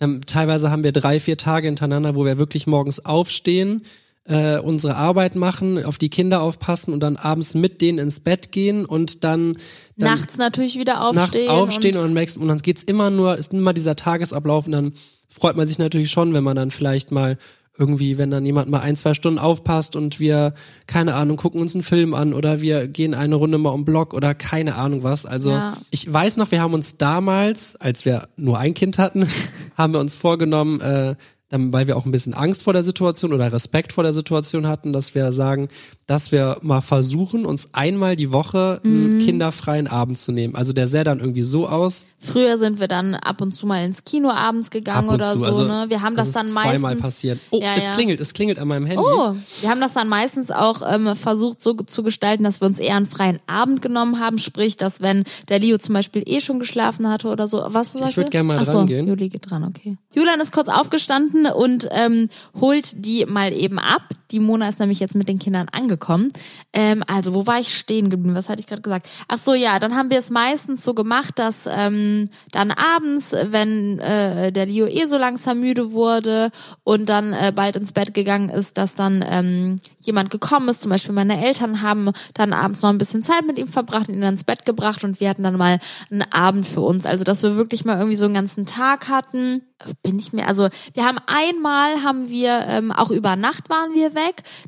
[0.00, 3.82] ähm, teilweise haben wir drei, vier Tage hintereinander, wo wir wirklich morgens aufstehen,
[4.24, 8.52] äh, unsere Arbeit machen, auf die Kinder aufpassen und dann abends mit denen ins Bett
[8.52, 9.58] gehen und dann,
[9.96, 11.46] dann nachts natürlich wieder aufstehen.
[11.46, 14.72] Nachts aufstehen und, und, merkst, und dann geht's immer nur, ist immer dieser Tagesablauf und
[14.72, 14.92] dann
[15.28, 17.38] freut man sich natürlich schon, wenn man dann vielleicht mal
[17.80, 20.52] irgendwie, wenn dann jemand mal ein, zwei Stunden aufpasst und wir,
[20.86, 24.12] keine Ahnung, gucken uns einen Film an oder wir gehen eine Runde mal um Block
[24.12, 25.24] oder keine Ahnung was.
[25.24, 25.76] Also ja.
[25.90, 29.26] ich weiß noch, wir haben uns damals, als wir nur ein Kind hatten,
[29.78, 31.16] haben wir uns vorgenommen, äh,
[31.50, 34.68] dann, weil wir auch ein bisschen Angst vor der Situation oder Respekt vor der Situation
[34.68, 35.68] hatten, dass wir sagen,
[36.06, 39.18] dass wir mal versuchen, uns einmal die Woche einen mhm.
[39.20, 40.54] kinderfreien Abend zu nehmen.
[40.54, 42.06] Also der sähe dann irgendwie so aus.
[42.18, 45.38] Früher sind wir dann ab und zu mal ins Kino abends gegangen oder zu.
[45.38, 45.46] so.
[45.46, 45.86] Also, ne?
[45.88, 47.38] Wir haben das, das dann meistens zweimal passiert.
[47.50, 47.94] Oh, ja, es ja.
[47.94, 49.02] klingelt, es klingelt an meinem Handy.
[49.04, 52.78] Oh, wir haben das dann meistens auch ähm, versucht so zu gestalten, dass wir uns
[52.78, 54.38] eher einen freien Abend genommen haben.
[54.38, 57.64] Sprich, dass wenn der Leo zum Beispiel eh schon geschlafen hatte oder so.
[57.68, 59.08] Was Ich würde gerne mal Achso, dran gehen.
[59.08, 59.96] Juli geht dran, okay.
[60.12, 62.28] Julian ist kurz aufgestanden und ähm,
[62.60, 64.02] holt die mal eben ab.
[64.30, 66.30] Die Mona ist nämlich jetzt mit den Kindern angekommen.
[66.72, 68.34] Ähm, also, wo war ich stehen geblieben?
[68.34, 69.08] Was hatte ich gerade gesagt?
[69.28, 73.98] Ach so, ja, dann haben wir es meistens so gemacht, dass ähm, dann abends, wenn
[73.98, 76.50] äh, der Leo eh so langsam müde wurde
[76.84, 80.82] und dann äh, bald ins Bett gegangen ist, dass dann ähm, jemand gekommen ist.
[80.82, 84.20] Zum Beispiel meine Eltern haben dann abends noch ein bisschen Zeit mit ihm verbracht, ihn
[84.20, 85.78] dann ins Bett gebracht und wir hatten dann mal
[86.10, 87.06] einen Abend für uns.
[87.06, 89.62] Also, dass wir wirklich mal irgendwie so einen ganzen Tag hatten
[90.02, 94.14] bin ich mir, also wir haben einmal haben wir, ähm, auch über Nacht waren wir
[94.14, 94.19] weg,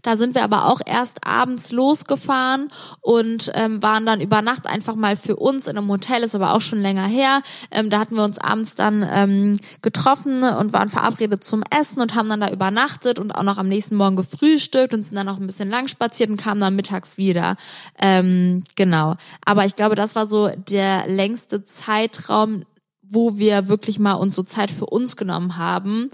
[0.03, 2.69] da sind wir aber auch erst abends losgefahren
[3.01, 6.55] und ähm, waren dann über Nacht einfach mal für uns in einem Hotel, ist aber
[6.55, 10.89] auch schon länger her, ähm, da hatten wir uns abends dann ähm, getroffen und waren
[10.89, 14.95] verabredet zum Essen und haben dann da übernachtet und auch noch am nächsten Morgen gefrühstückt
[14.95, 17.57] und sind dann noch ein bisschen lang spaziert und kamen dann mittags wieder,
[17.99, 22.65] ähm, genau, aber ich glaube, das war so der längste Zeitraum,
[23.13, 26.11] wo wir wirklich mal uns so Zeit für uns genommen haben.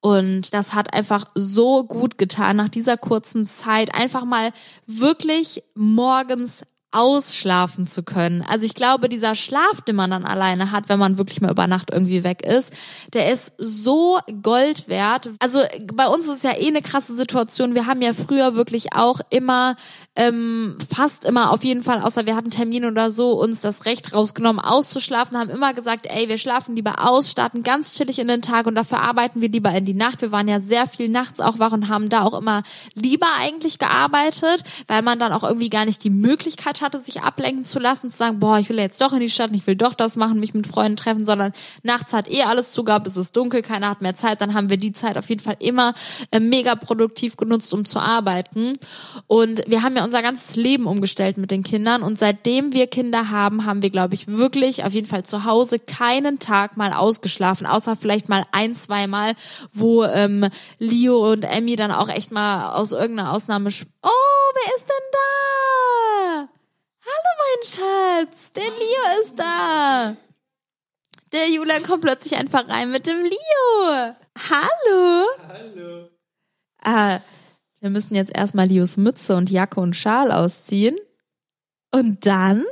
[0.00, 4.52] Und das hat einfach so gut getan, nach dieser kurzen Zeit einfach mal
[4.86, 8.42] wirklich morgens ausschlafen zu können.
[8.48, 11.66] Also ich glaube, dieser Schlaf, den man dann alleine hat, wenn man wirklich mal über
[11.66, 12.72] Nacht irgendwie weg ist,
[13.12, 15.30] der ist so Gold wert.
[15.38, 15.60] Also
[15.92, 17.74] bei uns ist es ja eh eine krasse Situation.
[17.74, 19.76] Wir haben ja früher wirklich auch immer
[20.18, 24.12] ähm, fast immer auf jeden Fall, außer wir hatten Termine oder so, uns das Recht
[24.12, 28.42] rausgenommen, auszuschlafen, haben immer gesagt, ey, wir schlafen lieber aus, starten ganz chillig in den
[28.42, 30.20] Tag und dafür arbeiten wir lieber in die Nacht.
[30.20, 33.78] Wir waren ja sehr viel nachts auch wach und haben da auch immer lieber eigentlich
[33.78, 38.10] gearbeitet, weil man dann auch irgendwie gar nicht die Möglichkeit hatte, sich ablenken zu lassen,
[38.10, 40.40] zu sagen, boah, ich will jetzt doch in die Stadt, ich will doch das machen,
[40.40, 44.02] mich mit Freunden treffen, sondern nachts hat eh alles zugehabt, es ist dunkel, keiner hat
[44.02, 45.94] mehr Zeit, dann haben wir die Zeit auf jeden Fall immer
[46.30, 48.72] äh, mega produktiv genutzt, um zu arbeiten.
[49.26, 52.02] Und wir haben ja unser ganzes Leben umgestellt mit den Kindern.
[52.02, 55.78] Und seitdem wir Kinder haben, haben wir, glaube ich, wirklich auf jeden Fall zu Hause
[55.78, 58.98] keinen Tag mal ausgeschlafen, außer vielleicht mal ein, zwei
[59.72, 63.70] wo ähm, Leo und Emmy dann auch echt mal aus irgendeiner Ausnahme.
[64.02, 66.57] Oh, wer ist denn da?
[67.08, 68.52] Hallo, mein Schatz.
[68.52, 70.16] Der Leo ist da.
[71.32, 74.14] Der Julian kommt plötzlich einfach rein mit dem Leo.
[74.50, 75.26] Hallo.
[75.48, 76.08] Hallo.
[76.82, 77.20] Ah,
[77.80, 80.96] wir müssen jetzt erstmal Lios Mütze und Jacke und Schal ausziehen.
[81.90, 82.64] Und dann?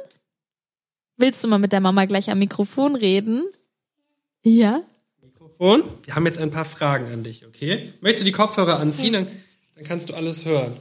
[1.16, 3.44] Willst du mal mit der Mama gleich am Mikrofon reden?
[4.42, 4.83] Ja?
[5.22, 5.83] Mikrofon.
[6.05, 7.92] Wir haben jetzt ein paar Fragen an dich, okay?
[8.01, 9.14] Möchtest du die Kopfhörer anziehen?
[9.14, 9.27] Dann,
[9.77, 10.77] dann kannst du alles hören.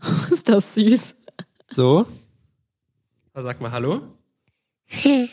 [0.30, 1.14] Ist das süß.
[1.70, 2.06] So.
[3.38, 4.02] Also sag mal Hallo.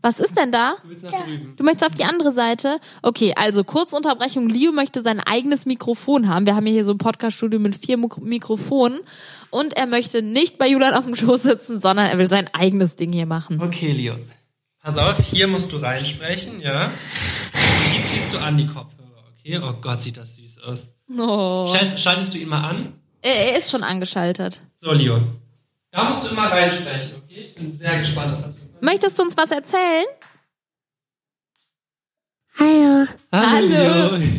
[0.00, 0.76] Was ist denn da?
[0.82, 1.52] Du willst nach drüben.
[1.54, 2.78] Du möchtest auf die andere Seite?
[3.02, 4.48] Okay, also Kurzunterbrechung.
[4.48, 6.46] Leo möchte sein eigenes Mikrofon haben.
[6.46, 9.00] Wir haben ja hier so ein Podcaststudio mit vier Mik Mikrofonen.
[9.50, 12.96] Und er möchte nicht bei Julian auf dem Schoß sitzen, sondern er will sein eigenes
[12.96, 13.60] Ding hier machen.
[13.60, 14.14] Okay, Leo.
[14.82, 16.90] Pass auf, hier musst du reinsprechen, ja?
[17.94, 19.60] Die ziehst du an, die Kopfhörer, okay?
[19.62, 20.88] Oh Gott, sieht das süß aus.
[21.18, 21.70] Oh.
[21.70, 22.94] Schaltest, schaltest du ihn mal an?
[23.20, 24.62] Er, er ist schon angeschaltet.
[24.76, 25.18] So, Leo.
[25.90, 27.40] Da musst du immer reinsprechen, okay?
[27.40, 28.58] Ich bin sehr gespannt auf das.
[28.82, 30.04] Möchtest du uns was erzählen?
[32.58, 33.06] Hallo.
[33.32, 34.22] Hallo.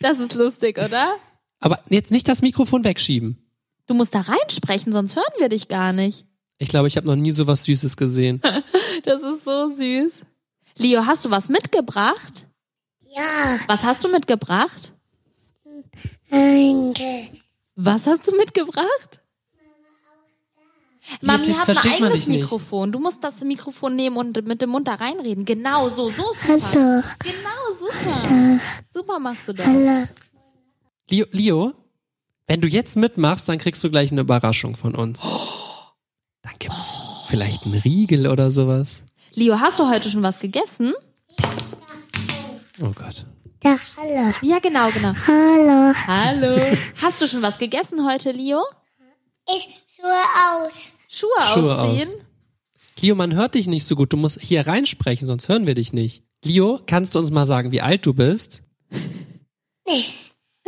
[0.00, 1.16] Das ist lustig, oder?
[1.58, 3.38] Aber jetzt nicht das Mikrofon wegschieben.
[3.86, 6.26] Du musst da reinsprechen, sonst hören wir dich gar nicht.
[6.58, 8.42] Ich glaube, ich habe noch nie so was Süßes gesehen.
[9.04, 10.20] Das ist so süß.
[10.76, 12.46] Leo, hast du was mitgebracht?
[13.14, 14.92] Ja, Was hast du mitgebracht?
[16.30, 17.30] danke.
[17.76, 19.20] Was hast du mitgebracht?
[21.20, 22.26] Mami jetzt hat ein eigenes.
[22.26, 22.90] Mikrofon.
[22.90, 25.44] Du musst das Mikrofon nehmen und mit dem Mund da reinreden.
[25.44, 26.72] Genau so, so super.
[26.72, 27.02] Hallo.
[27.20, 28.60] Genau, super.
[28.92, 29.66] Super machst du das.
[29.66, 30.08] Hallo.
[31.08, 31.74] Leo, Leo,
[32.46, 35.20] wenn du jetzt mitmachst, dann kriegst du gleich eine Überraschung von uns.
[35.20, 39.02] Dann gibt's vielleicht einen Riegel oder sowas.
[39.34, 40.94] Leo, hast du heute schon was gegessen?
[42.80, 43.24] Oh Gott.
[43.64, 44.32] Ja, hallo.
[44.42, 45.14] Ja, genau, genau.
[45.26, 45.94] Hallo.
[46.06, 46.76] Hallo.
[47.00, 48.62] Hast du schon was gegessen heute, Leo?
[49.48, 50.92] Ich schaue aus.
[51.08, 52.12] Schuhe, Schuhe ausziehen?
[53.00, 54.12] Leo, man hört dich nicht so gut.
[54.12, 56.22] Du musst hier reinsprechen, sonst hören wir dich nicht.
[56.44, 58.62] Leo, kannst du uns mal sagen, wie alt du bist?
[59.86, 60.14] Nicht.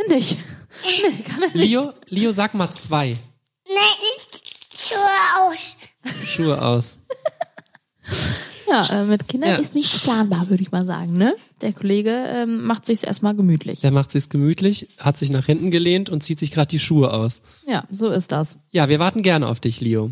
[0.07, 0.37] Nicht.
[0.83, 1.55] Nee, kann er nicht.
[1.55, 3.15] Leo, Leo, sag mal zwei.
[3.67, 5.77] Nein, ich schaue aus.
[6.25, 6.99] Schuhe aus.
[8.69, 9.55] Ja, äh, mit Kindern Ja.
[9.55, 11.33] ist nichts planbar, würde ich mal sagen, ne?
[11.61, 13.81] Der Kollege ähm, macht sich's erstmal gemütlich.
[13.81, 17.11] Der macht sich's gemütlich, hat sich nach hinten gelehnt und zieht sich gerade die Schuhe
[17.13, 17.41] aus.
[17.67, 18.57] Ja, so ist das.
[18.71, 20.11] Ja, wir warten gerne auf dich, Leo.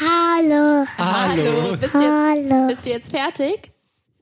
[0.00, 0.86] Hallo.
[0.98, 1.76] Hallo.
[1.76, 2.66] Bist du jetzt, Hallo.
[2.68, 3.72] bist du jetzt fertig?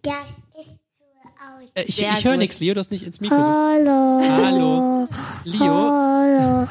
[0.05, 0.12] Ja,
[0.59, 1.70] ich schaue aus.
[1.75, 3.37] Äh, ich ich höre nichts, Leo, du hast nicht ins Mikro.
[3.37, 4.20] Hallo.
[4.44, 5.09] Hallo.
[5.44, 6.68] Leo, Hallo.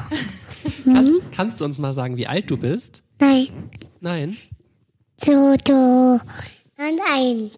[0.84, 3.02] kannst, kannst du uns mal sagen, wie alt du bist?
[3.18, 3.48] Nein.
[4.00, 4.36] Nein.
[5.20, 6.20] Toto.
[6.76, 7.52] Dann eins.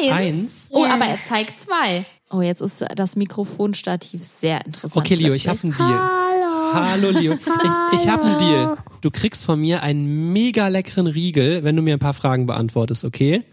[0.00, 0.12] Eins.
[0.12, 0.68] Eins?
[0.72, 0.94] Oh, Ja.
[0.94, 2.04] aber er zeigt zwei.
[2.30, 4.96] Oh, jetzt ist das Mikrofonstativ sehr interessant.
[4.96, 5.88] Okay, Leo, ich habe einen Deal.
[5.88, 6.72] Hallo.
[6.74, 7.34] Hallo, Leo.
[7.34, 8.76] Ich, ich habe einen Deal.
[9.02, 13.04] Du kriegst von mir einen mega leckeren Riegel, wenn du mir ein paar Fragen beantwortest,
[13.04, 13.44] okay?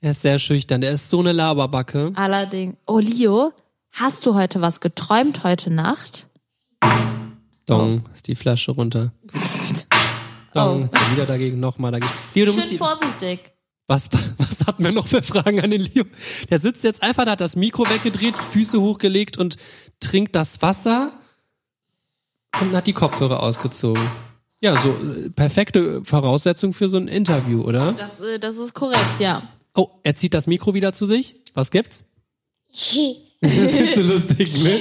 [0.00, 0.80] Er ist sehr schüchtern.
[0.80, 2.12] Der ist so eine Laberbacke.
[2.14, 2.76] Allerdings.
[2.86, 3.52] Oh, Leo,
[3.92, 6.26] hast du heute was geträumt heute Nacht?
[7.66, 9.12] Dong, ist die Flasche runter.
[10.56, 10.84] Dong, Oh.
[10.84, 12.12] jetzt er wieder dagegen, nochmal dagegen.
[12.34, 13.52] Leo, du musst Schön die, vorsichtig.
[13.86, 16.04] was, was hatten wir noch für Fragen an den Leo?
[16.50, 19.56] Der sitzt jetzt einfach, da hat das Mikro weggedreht, die Füße hochgelegt und
[20.00, 21.12] trinkt das Wasser
[22.60, 24.10] und hat die Kopfhörer ausgezogen.
[24.60, 27.92] Ja, so äh, perfekte Voraussetzung für so ein Interview, oder?
[27.92, 29.42] Das, äh, das ist korrekt, ja.
[29.74, 31.34] Oh, er zieht das Mikro wieder zu sich.
[31.54, 32.04] Was gibt's?
[33.42, 34.80] Das ist so lustig, ne?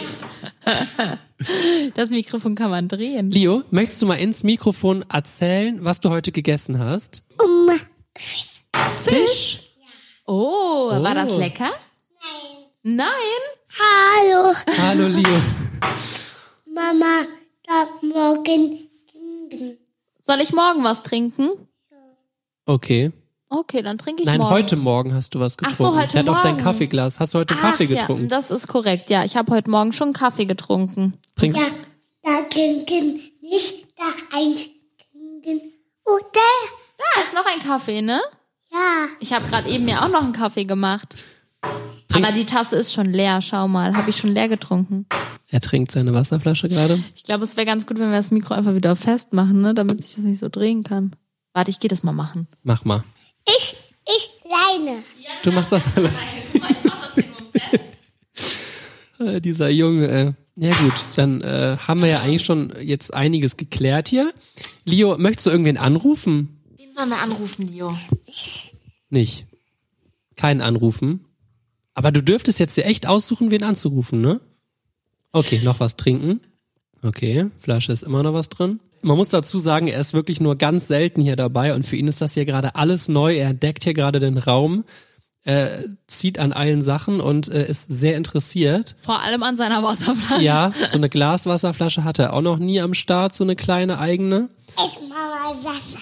[1.96, 3.30] Das Mikrofon kann man drehen.
[3.32, 7.24] Leo, möchtest du mal ins Mikrofon erzählen, was du heute gegessen hast?
[7.42, 7.70] Um.
[9.04, 9.64] Fisch.
[10.26, 11.38] Oh, war das Oh.
[11.38, 11.72] lecker?
[12.84, 13.08] Nein.
[13.78, 14.54] Hallo.
[14.82, 15.42] Hallo, Leo.
[16.74, 17.26] Mama
[17.68, 18.80] darf morgen
[19.12, 19.78] trinken.
[20.22, 21.50] Soll ich morgen was trinken?
[22.66, 23.12] Okay.
[23.50, 24.54] Okay, dann trinke ich Nein, morgen.
[24.54, 25.84] heute Morgen hast du was Ach getrunken.
[25.94, 26.64] so, heute Der hat auf dein Morgen.
[26.64, 27.20] Kaffeeglas.
[27.20, 28.30] Hast du heute Kaffee Ach, ja, getrunken?
[28.30, 29.10] das ist korrekt.
[29.10, 31.14] Ja, ich habe heute Morgen schon Kaffee getrunken.
[31.36, 31.64] Trink, Ja,
[32.24, 34.06] da trinken, nicht da
[34.38, 34.70] eins
[35.12, 35.62] trinken.
[36.06, 36.50] Oder?
[36.98, 38.22] Da ist noch ein Kaffee, ne?
[38.72, 39.08] Ja.
[39.20, 41.16] Ich habe gerade eben mir auch noch einen Kaffee gemacht.
[42.08, 43.42] Trink- Aber die Tasse ist schon leer.
[43.42, 45.06] Schau mal, habe ich schon leer getrunken.
[45.50, 47.04] er trinkt seine Wasserflasche gerade.
[47.16, 50.04] Ich glaube, es wäre ganz gut, wenn wir das Mikro einfach wieder festmachen, ne, damit
[50.06, 51.16] sich das nicht so drehen kann.
[51.54, 52.48] Warte, ich gehe das mal machen.
[52.64, 53.04] Mach mal.
[53.48, 53.76] Ich,
[54.08, 55.02] ich alleine.
[55.44, 56.14] Du machst das allein.
[59.20, 60.34] Äh, Dieser Junge, äh.
[60.58, 64.34] Ja gut, dann äh, haben wir ja eigentlich schon jetzt einiges geklärt hier.
[64.86, 66.62] Leo, möchtest du irgendwen anrufen?
[66.78, 67.98] Wen sollen wir anrufen, Leo?
[69.10, 69.48] Nicht.
[70.38, 71.26] Keinen anrufen.
[71.94, 74.40] Aber du dürftest jetzt dir echt aussuchen, wen anzurufen, ne?
[75.34, 76.40] Okay, noch was trinken.
[77.02, 78.80] Okay, Flasche ist immer noch was drin.
[79.04, 82.08] Man muss dazu sagen, er ist wirklich nur ganz selten hier dabei und für ihn
[82.08, 83.36] ist das hier gerade alles neu.
[83.36, 84.86] Er entdeckt hier gerade den Raum,
[85.46, 88.96] äh, zieht an allen Sachen und äh, ist sehr interessiert.
[89.02, 90.44] Vor allem an seiner Wasserflasche.
[90.44, 94.50] Ja, so eine Glaswasserflasche hat er auch noch nie am Start, so eine kleine eigene.
[94.76, 96.00] Ich Mama Wasser.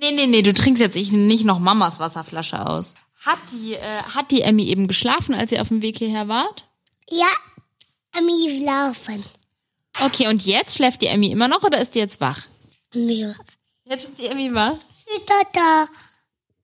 [0.00, 2.94] Nee, nee, nee, du trinkst jetzt ich nicht noch Mamas Wasserflasche aus.
[3.24, 6.64] Hat die, äh, hat die Emmy eben geschlafen, als ihr auf dem Weg hierher wart?
[7.10, 7.26] Ja,
[8.16, 9.24] Ami laufen.
[10.00, 12.42] Okay, und jetzt schläft die Emmy immer noch oder ist die jetzt wach?
[12.94, 13.34] Mir.
[13.84, 14.74] Jetzt ist die Emmy wach.
[15.26, 15.86] Da, da.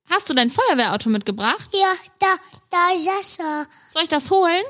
[0.09, 1.67] Hast du dein Feuerwehrauto mitgebracht?
[1.73, 2.35] Ja, da,
[2.69, 3.65] da, Sascha.
[3.91, 4.63] Soll ich das holen?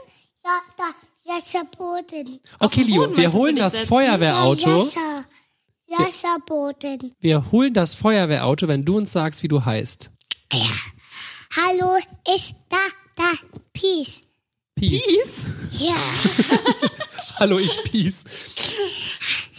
[0.44, 0.84] Ja, da,
[1.26, 2.40] Sascha Boden.
[2.60, 3.84] Okay, Leo, wir holen das setzen?
[3.86, 4.84] Ja, Feuerwehrauto.
[4.84, 5.26] Sascha.
[5.88, 7.14] Sascha Boden.
[7.20, 10.10] Wir holen das Feuerwehrauto, wenn du uns sagst, wie du heißt.
[11.56, 11.96] Hallo,
[12.36, 12.78] ist da,
[13.16, 13.32] da,
[13.74, 14.22] Peace.
[14.76, 15.46] Peace.
[15.80, 15.96] Ja,
[17.40, 18.24] Hallo, ich Peace.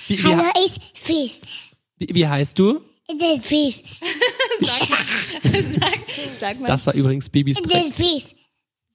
[0.08, 1.40] Wie, wie, hallo, ist Peace.
[1.98, 2.80] wie, wie heißt du?
[3.08, 3.82] It is Peace.
[4.60, 4.80] Sag,
[6.40, 7.94] sag mal, Das war übrigens Bibis It Dreck.
[7.96, 8.34] Peace.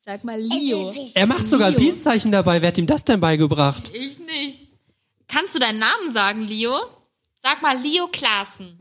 [0.06, 0.94] sag mal Leo.
[1.14, 1.72] Er macht sogar.
[1.72, 2.62] Peace-Zeichen dabei.
[2.62, 3.92] Wer hat ihm das denn beigebracht?
[3.94, 4.68] Ich nicht.
[5.28, 6.76] Kannst du deinen Namen sagen, Leo?
[7.42, 8.80] Sag mal Leo Klaassen.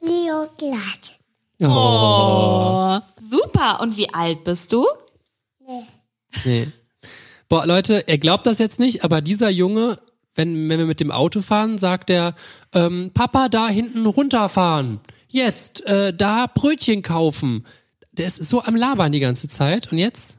[0.00, 1.18] Leo glatt.
[1.60, 1.66] Oh.
[1.66, 2.98] Oh,
[3.30, 3.80] super.
[3.80, 4.84] Und wie alt bist du?
[6.44, 6.68] Nee.
[7.48, 9.98] Boah, Leute, ihr glaubt das jetzt nicht, aber dieser Junge,
[10.34, 12.34] wenn, wenn wir mit dem Auto fahren, sagt er,
[12.74, 15.00] ähm, Papa, da hinten runterfahren.
[15.36, 17.66] Jetzt, äh, da Brötchen kaufen.
[18.12, 19.92] Der ist so am Labern die ganze Zeit.
[19.92, 20.38] Und jetzt?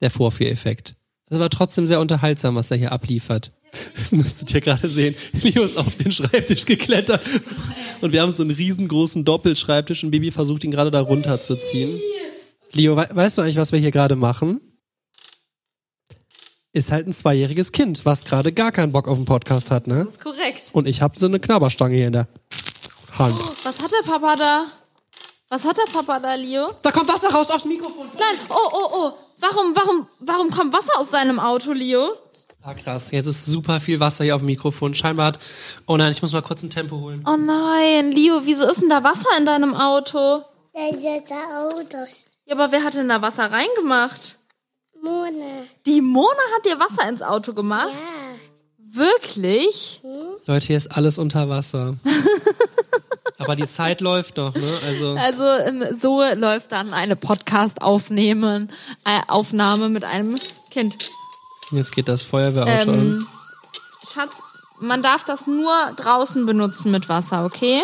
[0.00, 0.96] Der Vorführeffekt.
[1.28, 3.52] Das war trotzdem sehr unterhaltsam, was er hier abliefert.
[3.94, 5.14] Das müsstet ihr gerade sehen.
[5.40, 7.22] Leo ist auf den Schreibtisch geklettert.
[8.00, 12.00] Und wir haben so einen riesengroßen Doppelschreibtisch und Bibi versucht ihn gerade da runterzuziehen.
[12.72, 14.60] Leo, we weißt du eigentlich, was wir hier gerade machen?
[16.72, 20.02] Ist halt ein zweijähriges Kind, was gerade gar keinen Bock auf den Podcast hat, ne?
[20.04, 20.70] Das ist korrekt.
[20.72, 22.28] Und ich habe so eine Knabberstange hier in der
[23.18, 23.38] Hand.
[23.64, 24.66] Was hat der Papa da?
[25.48, 26.70] Was hat der Papa da, Leo?
[26.82, 28.06] Da kommt Wasser raus aufs Mikrofon.
[28.18, 29.12] Nein, oh, oh, oh.
[29.38, 32.16] Warum, warum, warum kommt Wasser aus deinem Auto, Leo?
[32.62, 33.10] Ah, krass.
[33.10, 34.94] Jetzt ist super viel Wasser hier auf dem Mikrofon.
[34.94, 35.38] Scheinbar hat.
[35.86, 37.24] Oh nein, ich muss mal kurz ein Tempo holen.
[37.26, 40.44] Oh nein, Leo, wieso ist denn da Wasser in deinem Auto?
[40.72, 42.24] Ist Autos.
[42.46, 44.38] Ja, aber wer hat denn da Wasser reingemacht?
[45.02, 45.64] Mona.
[45.84, 47.90] Die Mona hat dir Wasser ins Auto gemacht?
[47.90, 48.38] Ja.
[48.94, 50.00] Wirklich?
[50.46, 51.96] Leute, hier ist alles unter Wasser.
[53.42, 54.78] Aber die Zeit läuft noch, ne?
[54.86, 55.14] Also.
[55.14, 58.68] Also ähm, so läuft dann eine Podcast-Aufnahme
[59.04, 60.38] äh, Aufnahme mit einem
[60.70, 60.96] Kind.
[61.70, 62.98] Jetzt geht das Feuerwehrauto an.
[62.98, 63.26] Ähm,
[64.12, 64.32] Schatz,
[64.80, 67.80] man darf das nur draußen benutzen mit Wasser, okay?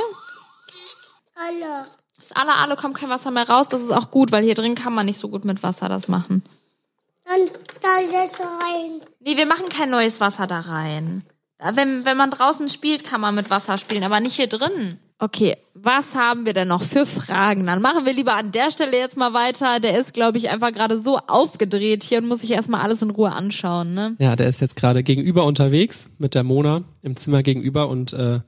[1.37, 1.87] Hallo.
[2.18, 3.68] Das alle, alle kommt kein Wasser mehr raus.
[3.68, 6.09] Das ist auch gut, weil hier drin kann man nicht so gut mit Wasser das
[6.09, 6.42] machen.
[7.25, 7.49] Dann
[7.81, 9.03] da ist rein.
[9.21, 11.25] Nee, wir machen kein neues Wasser da rein.
[11.59, 14.99] Wenn, wenn man draußen spielt, kann man mit Wasser spielen, aber nicht hier drin.
[15.20, 17.66] Okay, was haben wir denn noch für Fragen?
[17.66, 19.81] Dann machen wir lieber an der Stelle jetzt mal weiter.
[19.81, 23.11] Der ist, glaube ich, einfach gerade so aufgedreht hier und muss sich erstmal alles in
[23.11, 24.14] Ruhe anschauen, ne?
[24.20, 28.40] Ja, der ist jetzt gerade gegenüber unterwegs mit der Mona im Zimmer gegenüber und äh,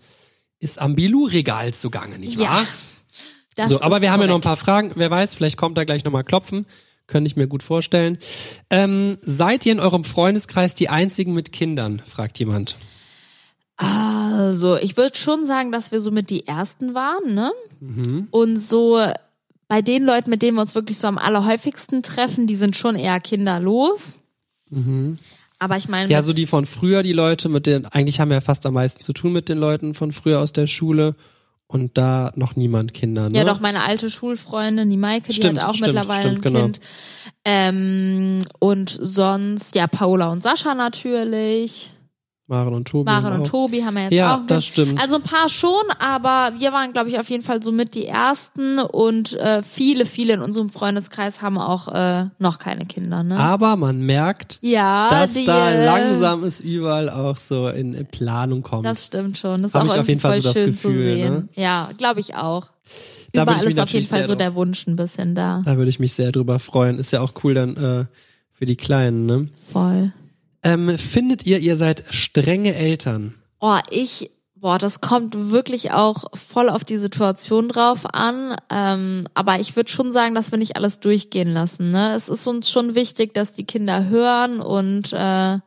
[0.60, 2.64] ist am Bilou-Regal zugange, nicht wahr?
[3.58, 3.66] Ja.
[3.66, 4.56] So, aber wir haben ja noch ein paar.
[4.56, 4.92] Fragen.
[4.94, 6.64] Wer weiß, vielleicht kommt da gleich nochmal klopfen.
[7.08, 8.16] Könnte ich mir gut vorstellen.
[8.70, 12.00] Ähm, seid ihr in eurem Freundeskreis die einzigen mit Kindern?
[12.06, 12.76] fragt jemand.
[13.80, 17.50] Also, ich würde schon sagen, dass wir so mit die Ersten waren, ne?
[17.80, 18.28] Mhm.
[18.30, 19.00] Und so
[19.68, 22.96] bei den Leuten, mit denen wir uns wirklich so am allerhäufigsten treffen, die sind schon
[22.96, 24.16] eher kinderlos.
[25.58, 26.10] Aber ich meine, Mhm.
[26.10, 28.74] Ja, so die von früher, die Leute, mit denen, eigentlich haben wir ja fast am
[28.74, 31.14] meisten zu tun mit den Leuten von früher aus der Schule.
[31.66, 33.38] Und da noch niemand Kinder, ne?
[33.38, 36.40] ja doch, meine alte Schulfreundin, die Maike, Stimmt, die hat auch stimmt, mittlerweile stimmt, ein
[36.40, 36.60] genau.
[36.62, 36.80] Kind.
[37.44, 41.92] Ähm, und sonst, ja, Paula und Sascha natürlich.
[42.50, 43.04] Maren und Tobi.
[43.10, 43.50] Maren haben und auch.
[43.50, 44.40] Tobi haben wir jetzt Ja, auch.
[44.40, 45.00] ein das stimmt.
[45.00, 48.06] Also ein paar schon, aber wir waren, glaube ich, auf jeden Fall so mit die
[48.06, 53.22] Ersten und äh, viele, viele in unserem Freundeskreis haben auch äh, noch keine Kinder.
[53.22, 53.38] Ne?
[53.38, 58.62] Aber man merkt, ja, dass die, da äh, langsam es überall auch so in Planung
[58.62, 58.84] kommt.
[58.84, 59.62] Das stimmt schon.
[59.62, 61.32] Das ist Hab auch ich auf jeden Fall so das schön zu Gefühl, sehen.
[61.32, 61.48] ne?
[61.54, 62.66] Ja, glaube ich auch.
[63.32, 65.62] Da Überall ist auf jeden Fall sehr so der Wunsch ein bisschen da.
[65.64, 66.98] Da würde ich mich sehr drüber freuen.
[66.98, 68.04] Ist ja auch cool dann äh,
[68.52, 69.46] für die Kleinen, ne?
[69.72, 70.12] Voll.
[70.62, 73.34] Ähm, findet ihr, ihr seid strenge Eltern?
[73.60, 78.56] Oh, ich, boah, das kommt wirklich auch voll auf die Situation drauf an.
[78.70, 81.90] Ähm, aber ich würde schon sagen, dass wir nicht alles durchgehen lassen.
[81.90, 82.14] Ne?
[82.14, 85.58] Es ist uns schon wichtig, dass die Kinder hören und äh,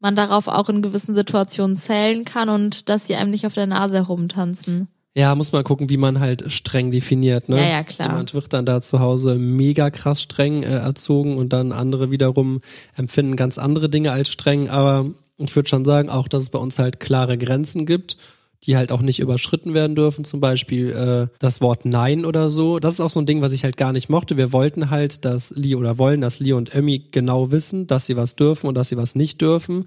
[0.00, 3.66] man darauf auch in gewissen Situationen zählen kann und dass sie einem nicht auf der
[3.66, 4.88] Nase herumtanzen.
[5.16, 7.58] Ja, muss man gucken, wie man halt streng definiert, ne?
[7.58, 8.08] Ja, ja, klar.
[8.08, 12.60] Jemand wird dann da zu Hause mega krass streng äh, erzogen und dann andere wiederum
[12.96, 15.06] empfinden ganz andere Dinge als streng, aber
[15.38, 18.16] ich würde schon sagen, auch, dass es bei uns halt klare Grenzen gibt,
[18.64, 22.78] die halt auch nicht überschritten werden dürfen, zum Beispiel äh, das Wort Nein oder so.
[22.78, 24.36] Das ist auch so ein Ding, was ich halt gar nicht mochte.
[24.36, 28.16] Wir wollten halt, dass Lee oder wollen, dass Lee und Emmy genau wissen, dass sie
[28.16, 29.86] was dürfen und dass sie was nicht dürfen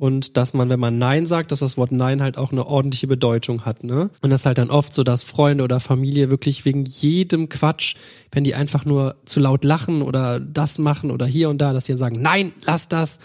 [0.00, 3.06] und dass man, wenn man Nein sagt, dass das Wort Nein halt auch eine ordentliche
[3.06, 4.08] Bedeutung hat, ne?
[4.22, 7.96] Und das ist halt dann oft so, dass Freunde oder Familie wirklich wegen jedem Quatsch,
[8.32, 11.84] wenn die einfach nur zu laut lachen oder das machen oder hier und da, dass
[11.84, 13.18] sie dann sagen, nein, lass das.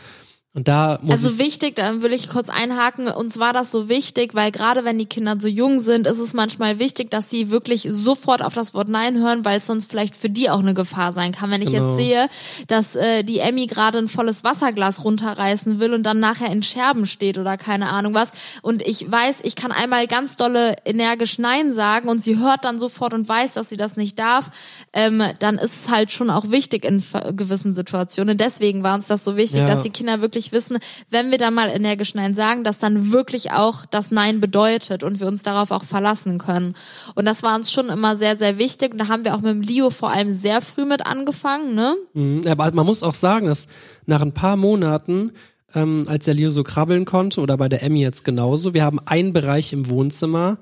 [0.56, 3.90] Und da muss Also ich, wichtig, da will ich kurz einhaken, uns war das so
[3.90, 7.52] wichtig, weil gerade wenn die Kinder so jung sind, ist es manchmal wichtig, dass sie
[7.52, 10.74] wirklich sofort auf das Wort Nein hören, weil es sonst vielleicht für die auch eine
[10.74, 11.52] Gefahr sein kann.
[11.52, 11.90] Wenn ich Genau.
[11.90, 12.30] jetzt sehe,
[12.68, 17.06] dass äh, die Emmy gerade ein volles Wasserglas runterreißen will und dann nachher in Scherben
[17.06, 18.32] steht oder keine Ahnung was
[18.62, 22.80] und ich weiß, ich kann einmal ganz dolle energisch Nein sagen und sie hört dann
[22.80, 24.52] sofort und weiß, dass sie das nicht darf,
[24.94, 27.04] ähm, dann ist es halt schon auch wichtig in
[27.36, 28.38] gewissen Situationen.
[28.38, 29.66] Deswegen war uns das so wichtig, Ja.
[29.68, 30.78] dass die Kinder wirklich wissen,
[31.10, 35.20] wenn wir dann mal energisch Nein sagen, dass dann wirklich auch das Nein bedeutet und
[35.20, 36.76] wir uns darauf auch verlassen können.
[37.16, 38.94] Und das war uns schon immer sehr, sehr wichtig.
[38.94, 41.96] Und da haben wir auch mit dem Leo vor allem sehr früh mit angefangen, ne?
[42.14, 43.68] Mhm, aber man muss auch sagen, dass
[44.06, 45.32] nach ein paar Monaten,
[45.74, 49.00] ähm, als der Leo so krabbeln konnte oder bei der Emmy jetzt genauso, wir haben
[49.06, 50.58] einen Bereich im Wohnzimmer,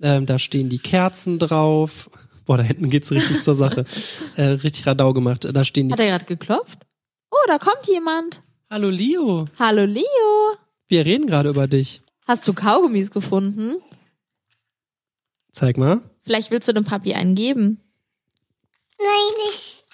[0.00, 2.10] ähm, da stehen die Kerzen drauf.
[2.44, 3.84] Boah, da hinten geht's richtig zur Sache.
[4.36, 5.48] Äh, richtig Radau gemacht.
[5.50, 5.94] Da stehen die.
[5.94, 6.80] Hat er gerade geklopft?
[7.30, 8.42] Oh, da kommt jemand.
[8.68, 10.56] Hallo Leo, Hallo Leo.
[10.88, 12.02] wir reden gerade über dich.
[12.26, 13.76] Hast du Kaugummis gefunden?
[15.52, 16.00] Zeig mal.
[16.22, 17.80] Vielleicht willst du dem Papi einen geben.
[18.98, 19.84] Nein, nicht.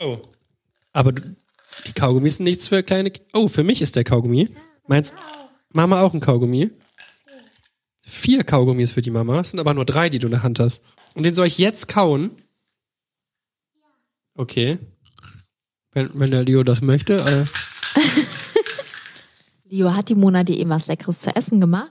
[0.00, 0.18] Oh.
[0.92, 1.36] Aber du,
[1.86, 3.12] die Kaugummis sind nichts für kleine.
[3.34, 4.48] Oh, für mich ist der Kaugummi.
[4.86, 5.14] Meinst
[5.72, 6.70] Mama auch ein Kaugummi?
[8.02, 9.40] Vier Kaugummis für die Mama.
[9.40, 10.82] Es sind aber nur drei, die du in der Hand hast.
[11.14, 12.30] Und den soll ich jetzt kauen?
[14.34, 14.78] Okay.
[15.96, 17.14] Wenn, wenn der Leo das möchte.
[17.16, 18.00] Äh,
[19.74, 21.88] Leo, hat die Mona dir eben was Leckeres zu essen gemacht?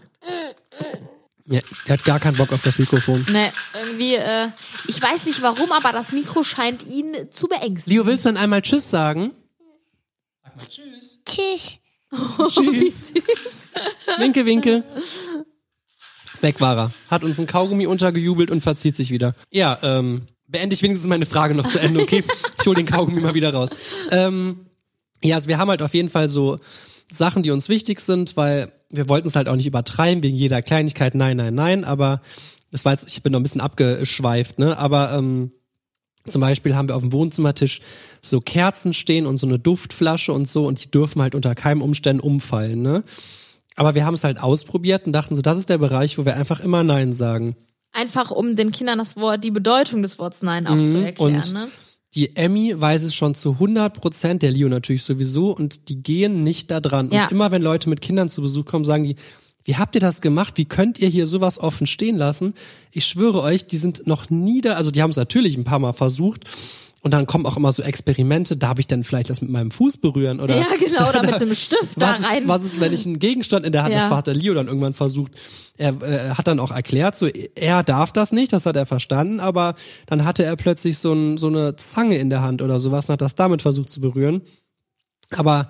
[1.47, 3.25] ja, der hat gar keinen Bock auf das Mikrofon.
[3.31, 4.49] Ne, irgendwie, äh,
[4.87, 7.97] ich weiß nicht warum, aber das Mikro scheint ihn zu beängstigen.
[7.97, 9.31] Leo, willst du dann einmal Tschüss sagen?
[10.69, 11.79] Tschüss.
[12.11, 13.13] Oh, wie süß.
[14.19, 14.83] Winke, winke.
[16.41, 16.91] Weg war er.
[17.09, 19.33] Hat uns ein Kaugummi untergejubelt und verzieht sich wieder.
[19.49, 22.23] Ja, ähm, beende ich wenigstens meine Frage noch zu Ende, okay?
[22.59, 23.69] Ich hole den Kaugummi mal wieder raus.
[24.09, 24.65] Ähm,
[25.23, 26.57] ja, also wir haben halt auf jeden Fall so
[27.11, 30.61] Sachen, die uns wichtig sind, weil wir wollten es halt auch nicht übertreiben wegen jeder
[30.61, 31.13] Kleinigkeit.
[31.13, 31.83] Nein, nein, nein.
[31.83, 32.21] Aber
[32.71, 34.77] das war jetzt, ich bin noch ein bisschen abgeschweift, ne?
[34.77, 35.51] Aber ähm,
[36.25, 37.81] zum Beispiel haben wir auf dem Wohnzimmertisch
[38.21, 41.81] so Kerzen stehen und so eine Duftflasche und so und die dürfen halt unter keinem
[41.81, 43.03] Umständen umfallen, ne?
[43.75, 46.35] Aber wir haben es halt ausprobiert und dachten so, das ist der Bereich, wo wir
[46.35, 47.55] einfach immer Nein sagen.
[47.95, 51.37] Einfach um den Kindern das Wort, die Bedeutung des Wortes Nein auch zu erklären, Mhm.
[51.37, 51.67] und ne?
[52.13, 56.43] Die Emmy weiß es schon zu 100 Prozent, der Leo natürlich sowieso und die gehen
[56.43, 57.09] nicht da dran.
[57.11, 57.25] Ja.
[57.25, 59.15] Und immer wenn Leute mit Kindern zu Besuch kommen, sagen die,
[59.65, 60.53] wie habt ihr das gemacht?
[60.57, 62.53] Wie könnt ihr hier sowas offen stehen lassen?
[62.91, 65.79] Ich schwöre euch, die sind noch nie da, also die haben es natürlich ein paar
[65.79, 66.43] Mal versucht.
[67.05, 69.97] Und dann kommen auch immer so Experimente, darf ich denn vielleicht das mit meinem Fuß
[69.97, 70.39] berühren?
[70.39, 72.47] Oder Ja, genau, oder mit einem Stift da was ist, rein.
[72.47, 74.09] was ist, wenn ich einen Gegenstand in der Hand, das Ja.
[74.17, 75.33] hat der Leo dann irgendwann versucht.
[75.77, 79.39] Er äh, hat dann auch erklärt, so er darf das nicht, das hat er verstanden,
[79.39, 79.75] aber
[80.07, 83.13] dann hatte er plötzlich so, ein, so eine Zange in der Hand oder sowas und
[83.13, 84.41] hat das damit versucht zu berühren.
[85.29, 85.69] Aber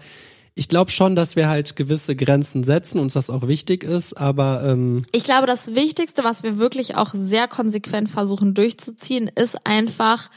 [0.54, 4.64] ich glaube schon, dass wir halt gewisse Grenzen setzen, uns das auch wichtig ist, aber
[4.64, 10.30] ähm, Ich glaube, das Wichtigste, was wir wirklich auch sehr konsequent versuchen durchzuziehen, ist einfach,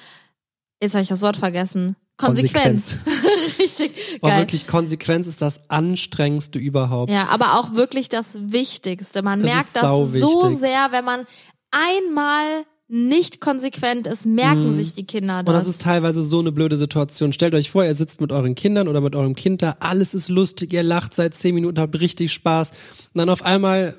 [0.83, 2.97] jetzt habe ich das Wort vergessen, Konsequenz.
[3.59, 4.41] Richtig war geil.
[4.41, 7.11] wirklich Konsequenz ist das anstrengendste überhaupt.
[7.11, 9.23] Ja, aber auch wirklich das Wichtigste.
[9.23, 10.59] Man Das merkt das so wichtig.
[10.59, 11.27] sehr, wenn man
[11.71, 15.43] einmal nicht konsequent ist, merken sich die Kinder das.
[15.43, 15.49] Mhm.
[15.49, 17.33] Und das ist teilweise so eine blöde Situation.
[17.33, 20.29] Stellt euch vor, ihr sitzt mit euren Kindern oder mit eurem Kind da, alles ist
[20.29, 22.71] lustig, ihr lacht seit zehn Minuten, habt richtig Spaß.
[22.71, 23.95] Und dann auf einmal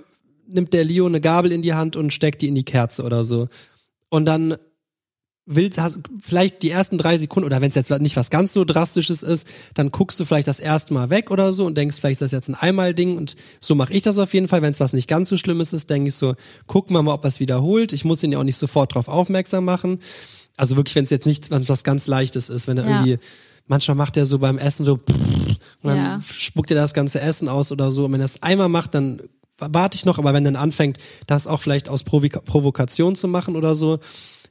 [0.47, 3.23] nimmt der Leo eine Gabel in die Hand und steckt die in die Kerze oder
[3.23, 3.47] so.
[4.09, 4.57] Und dann
[5.51, 8.63] willst, hast, vielleicht die ersten drei Sekunden, oder wenn es jetzt nicht was ganz so
[8.65, 12.17] Drastisches ist, dann guckst du vielleicht das erste Mal weg oder so und denkst, vielleicht
[12.17, 14.61] ist das jetzt ein Einmal-Ding und so mache ich das auf jeden Fall.
[14.61, 16.35] Wenn es was nicht ganz so Schlimmes ist, denke ich so,
[16.67, 17.93] gucken wir mal, ob es wiederholt.
[17.93, 19.99] Ich muss ihn ja auch nicht sofort drauf aufmerksam machen.
[20.55, 22.89] Also wirklich, wenn es jetzt nicht was ganz Leichtes ist, wenn er Ja.
[23.05, 23.17] irgendwie,
[23.65, 26.21] manchmal macht er so beim Essen so und dann Ja.
[26.21, 28.05] spuckt er das ganze Essen aus oder so.
[28.05, 29.21] Und wenn er es einmal macht, dann
[29.57, 30.97] warte ich noch, aber wenn dann anfängt,
[31.27, 33.99] das auch vielleicht aus Provoka Provokation zu machen oder so,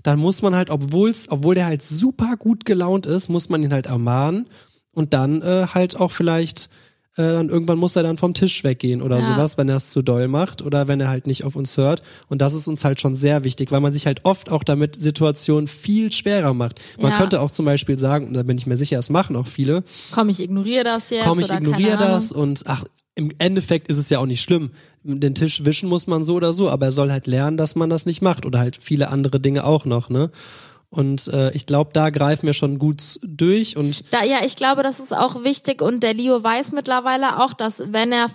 [0.03, 3.73] dann muss man halt, obwohl's, obwohl der halt super gut gelaunt ist, muss man ihn
[3.73, 4.47] halt ermahnen
[4.93, 6.71] und dann äh, halt auch vielleicht
[7.17, 9.23] äh, dann irgendwann muss er dann vom Tisch weggehen oder Ja.
[9.23, 12.01] sowas, wenn er es zu doll macht oder wenn er halt nicht auf uns hört.
[12.29, 14.95] Und das ist uns halt schon sehr wichtig, weil man sich halt oft auch damit
[14.95, 16.81] Situationen viel schwerer macht.
[17.01, 17.19] Man Ja.
[17.19, 19.83] könnte auch zum Beispiel sagen, und da bin ich mir sicher, es machen auch viele,
[20.13, 21.25] Komm, ich ignoriere das jetzt.
[21.27, 22.85] komm, ich ignoriere das und ach,
[23.19, 24.71] im Endeffekt ist es ja auch nicht schlimm.
[25.03, 27.91] Den Tisch wischen muss man so oder so, aber er soll halt lernen, dass man
[27.91, 30.31] das nicht macht oder halt viele andere Dinge auch noch, ne?
[30.91, 34.83] Und äh, ich glaube, da greifen wir schon gut durch und Da, ja, ich glaube,
[34.83, 38.29] das ist auch wichtig und der Leo weiß mittlerweile auch, dass wenn er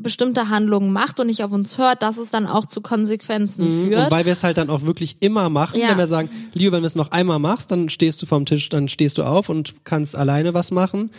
[0.00, 3.90] bestimmte Handlungen macht und nicht auf uns hört, dass es dann auch zu Konsequenzen Und
[3.92, 4.10] führt.
[4.10, 5.90] weil wir es halt dann auch wirklich immer machen, Ja.
[5.90, 8.70] wenn wir sagen, Leo, wenn du es noch einmal machst, dann stehst du vom Tisch,
[8.70, 11.10] dann stehst du auf und kannst alleine was machen.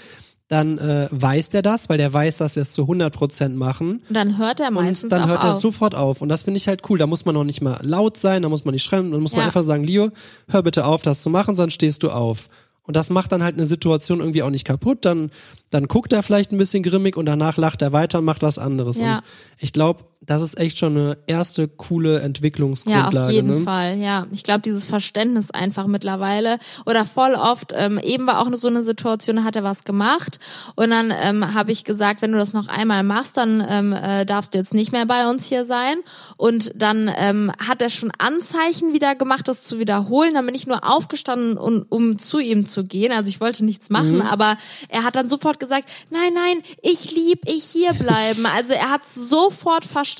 [0.51, 4.01] Dann äh, weiß der das, weil der weiß, dass wir es zu 100 Prozent machen.
[4.09, 5.61] Und dann hört er meistens Und dann hört er auf.
[5.61, 6.21] sofort auf.
[6.21, 6.97] Und das finde ich halt cool.
[6.99, 9.31] Da muss man noch nicht mal laut sein, da muss man nicht schreien, dann muss
[9.31, 9.45] man Ja.
[9.45, 10.09] einfach sagen, Leo,
[10.49, 12.49] hör bitte auf, das zu machen, sonst stehst du auf.
[12.83, 15.05] Und das macht dann halt eine Situation irgendwie auch nicht kaputt.
[15.05, 15.31] Dann,
[15.69, 18.57] dann guckt er vielleicht ein bisschen grimmig und danach lacht er weiter und macht was
[18.59, 18.99] anderes.
[18.99, 19.15] Ja.
[19.15, 19.21] Und
[19.59, 23.25] ich glaube, das ist echt schon eine erste coole Ja, Entwicklungsgrundlage.
[23.25, 23.63] auf jeden ne?
[23.65, 24.27] Fall, ja.
[24.31, 28.83] Ich glaube, dieses Verständnis einfach mittlerweile oder voll oft, ähm, eben war auch so eine
[28.83, 30.37] Situation, da hat er was gemacht
[30.75, 34.23] und dann ähm, habe ich gesagt, wenn du das noch einmal machst, dann ähm, äh,
[34.25, 35.97] darfst du jetzt nicht mehr bei uns hier sein
[36.37, 40.67] und dann ähm, hat er schon Anzeichen wieder gemacht, das zu wiederholen, dann bin ich
[40.67, 44.21] nur aufgestanden, um, um zu ihm zu gehen, also ich wollte nichts machen, Mhm.
[44.21, 44.57] aber
[44.89, 49.01] er hat dann sofort gesagt, nein, nein, ich lieb, ich hier bleiben, also er hat
[49.07, 50.10] sofort verstanden,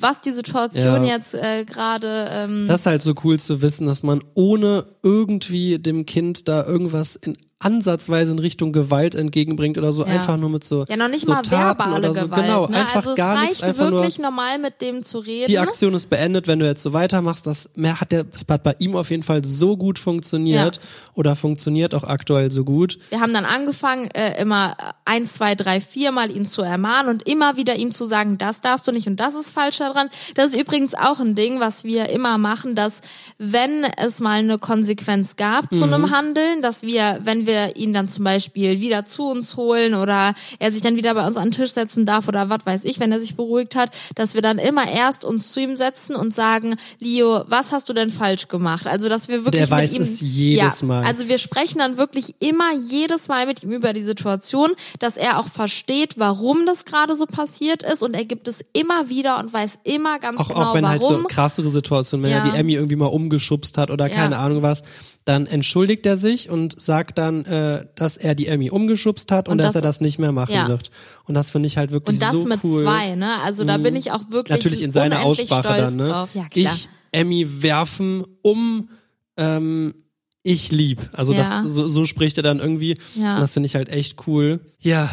[0.00, 1.16] was die Situation Ja.
[1.16, 5.78] jetzt äh, gerade ähm, Das ist halt so cool zu wissen, dass man ohne irgendwie
[5.78, 10.12] dem Kind da irgendwas in ansatzweise in Richtung Gewalt entgegenbringt oder so, Ja.
[10.12, 12.24] einfach nur mit so ja noch nicht so mal Taten verbale oder so.
[12.26, 12.42] Gewalt.
[12.44, 12.76] Genau, ne?
[12.78, 15.46] einfach also es gar reicht nichts, einfach nur wirklich normal mit dem zu reden.
[15.48, 18.62] die Aktion ist beendet, wenn du jetzt so weitermachst, das mehr hat der es hat
[18.62, 20.82] bei ihm auf jeden Fall so gut funktioniert Ja.
[21.14, 22.98] oder funktioniert auch aktuell so gut.
[23.10, 27.26] Wir haben dann angefangen, äh, immer eins, zwei, drei, vier Mal ihn zu ermahnen und
[27.28, 30.08] immer wieder ihm zu sagen, das darfst du nicht und das ist falsch daran.
[30.36, 33.00] Das ist übrigens auch ein Ding, was wir immer machen, dass
[33.38, 35.92] wenn es mal eine Konsequenz gab zu Mhm.
[35.94, 40.34] einem Handeln, dass wir, wenn wir ihn dann zum Beispiel wieder zu uns holen oder
[40.58, 43.00] er sich dann wieder bei uns an den Tisch setzen darf oder was weiß ich,
[43.00, 46.34] wenn er sich beruhigt hat, dass wir dann immer erst uns zu ihm setzen und
[46.34, 48.86] sagen, Leo, was hast du denn falsch gemacht?
[48.86, 51.04] Also, dass wir wirklich er weiß mit ihm, es jedes ja, Mal.
[51.04, 55.38] Also wir sprechen dann wirklich immer jedes Mal mit ihm über die Situation, dass er
[55.38, 59.52] auch versteht, warum das gerade so passiert ist und er gibt es immer wieder und
[59.52, 60.90] weiß immer ganz Auch, genau, auch wenn warum.
[60.90, 62.38] halt so krassere Situationen, wenn Ja.
[62.38, 64.14] er die Emmy irgendwie mal umgeschubst hat oder Ja.
[64.14, 64.82] keine Ahnung was,
[65.24, 69.52] dann entschuldigt er sich und sagt dann, äh, dass er die Emmy umgeschubst hat und,
[69.52, 70.68] Und dass das- er das nicht mehr machen Ja.
[70.68, 70.90] wird.
[71.24, 72.80] Und das finde ich halt wirklich und das so mit cool.
[72.82, 72.86] Mhm.
[72.86, 73.40] zwei, ne?
[73.42, 76.08] Also da bin ich auch wirklich Natürlich in seiner Aussprache dann, ne?
[76.08, 76.30] drauf.
[76.34, 76.74] Ja, klar.
[76.74, 78.88] Ich, Emmy, werfen um
[79.36, 79.94] ähm,
[80.42, 81.08] ich lieb.
[81.12, 81.40] Also Ja.
[81.62, 82.96] das so, so spricht er dann irgendwie.
[83.14, 83.34] Ja.
[83.34, 84.60] Und das finde ich halt echt cool.
[84.80, 85.10] Ja,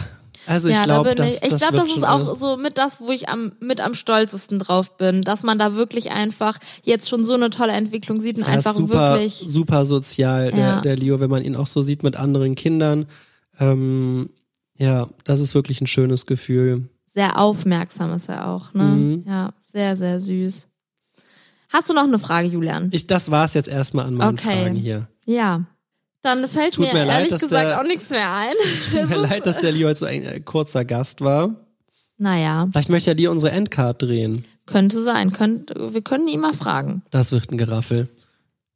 [0.48, 1.44] also ich ja, glaube, da das, ich.
[1.44, 4.98] Ich das das ist auch so mit das, wo ich am mit am stolzesten drauf
[4.98, 8.50] bin, dass man da wirklich einfach jetzt schon so eine tolle Entwicklung sieht und ist
[8.50, 10.82] einfach super, wirklich super sozial, der, Ja.
[10.82, 13.06] der Leo, wenn man ihn auch so sieht mit anderen Kindern.
[13.60, 14.30] Ähm,
[14.78, 16.90] ja, das ist wirklich ein schönes Gefühl.
[17.14, 18.84] sehr aufmerksam ist er auch, ne?
[18.84, 19.24] Mhm.
[19.28, 20.68] Ja, sehr sehr süß.
[21.70, 22.90] Hast du noch eine Frage, Julian?
[22.94, 24.62] Ich, das war's jetzt erstmal an meinen Okay.
[24.64, 25.08] Fragen hier.
[25.26, 25.66] Ja.
[26.26, 28.54] Dann fällt mir, mir ehrlich gesagt der- auch nichts mehr ein.
[28.92, 31.56] Tut mir leid, dass der Leo jetzt so ein äh, kurzer Gast war.
[32.18, 34.46] Naja, Vielleicht möchte er dir unsere Endcard drehen.
[34.66, 35.32] könnte sein.
[35.34, 37.04] Könnt, wir können ihn mal fragen.
[37.12, 38.08] Das wird ein Geraffel.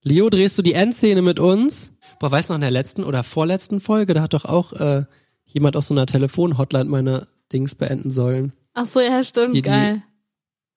[0.03, 1.93] Leo, drehst du die Endszene mit uns?
[2.19, 5.05] Boah, weißt du noch, in der letzten oder vorletzten Folge, da hat doch auch äh,
[5.45, 8.53] jemand aus so einer Telefon-Hotline meine Dings beenden sollen.
[8.73, 10.03] Ach so, ja, stimmt, Hier die- geil.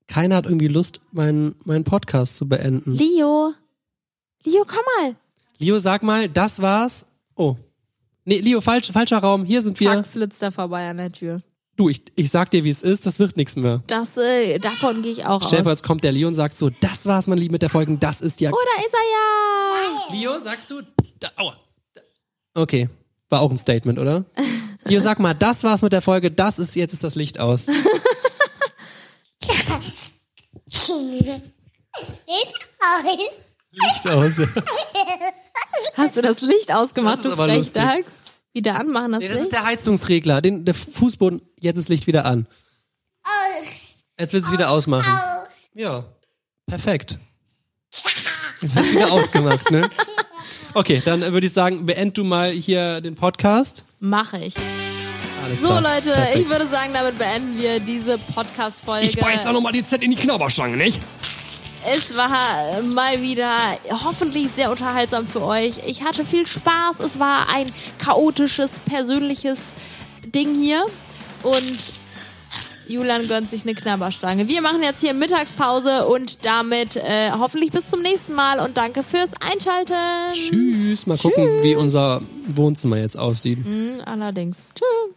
[0.09, 2.93] Keiner hat irgendwie Lust, meinen meinen Podcast zu beenden.
[2.95, 3.53] Leo.
[4.45, 5.17] Leo, komm mal.
[5.63, 7.07] Leo, sag mal, das war's.
[7.37, 7.55] Oh.
[8.25, 9.45] Nee, Leo, falsch, falscher Raum.
[9.45, 9.93] Hier sind wir.
[9.93, 11.41] Fuck, flitzt er vorbei an der Tür.
[11.77, 13.81] Du, ich, ich sag dir, wie es ist, das wird nichts mehr.
[13.87, 15.79] Das, äh, davon gehe ich auch Stell dir vor, aus.
[15.79, 18.21] jetzt kommt der Leo und sagt so, das war's, mein Lieb, mit der Folge, das
[18.21, 18.51] ist ja...
[18.51, 20.21] Oh, da ist er ja.
[20.21, 20.83] Leo, sagst du?
[21.21, 21.57] Da, aua.
[22.55, 22.89] Okay,
[23.31, 24.25] war auch ein Statement, oder?
[24.85, 27.67] Leo, sag mal, das war's mit der Folge, das ist, jetzt ist das Licht aus.
[29.47, 29.71] Licht
[32.81, 33.42] aus.
[35.97, 37.73] Hast du das Licht ausgemacht, Das du ist.
[37.75, 38.23] Frechdachs?
[38.53, 39.53] Wieder anmachen, das Nee, das ist Licht?
[39.53, 42.47] der Heizungsregler, den, der Fußboden, jetzt ist Licht wieder an.
[44.19, 45.11] Jetzt willst du es wieder ausmachen.
[45.75, 46.05] Ja,
[46.67, 47.19] perfekt.
[48.61, 49.89] Jetzt ist wieder ausgemacht, ne?
[50.75, 53.85] Okay, dann würde ich sagen, beend du mal hier den Podcast.
[54.01, 54.55] Mache ich.
[55.45, 55.81] Alles So, klar.
[55.81, 56.39] Leute, Perfekt.
[56.39, 59.07] ich würde sagen, damit beenden wir diese Podcast-Folge.
[59.07, 61.01] Ich beiß da nochmal die Z in die Knabberstange, nicht?
[61.91, 63.51] Es war äh, mal wieder
[64.05, 65.79] hoffentlich sehr unterhaltsam für euch.
[65.87, 67.01] Ich hatte viel Spaß.
[67.01, 69.73] Es war ein chaotisches, persönliches
[70.25, 70.85] Ding hier.
[71.43, 71.79] Und
[72.87, 74.49] Julian gönnt sich eine Knabberstange.
[74.49, 79.03] Wir machen jetzt hier Mittagspause und damit äh, hoffentlich bis zum nächsten Mal und danke
[79.03, 79.95] fürs Einschalten.
[80.33, 81.07] Tschüss.
[81.07, 83.59] Mal gucken, wie unser Wohnzimmer jetzt aussieht.
[84.05, 84.63] Allerdings.
[84.75, 85.17] Tschüss.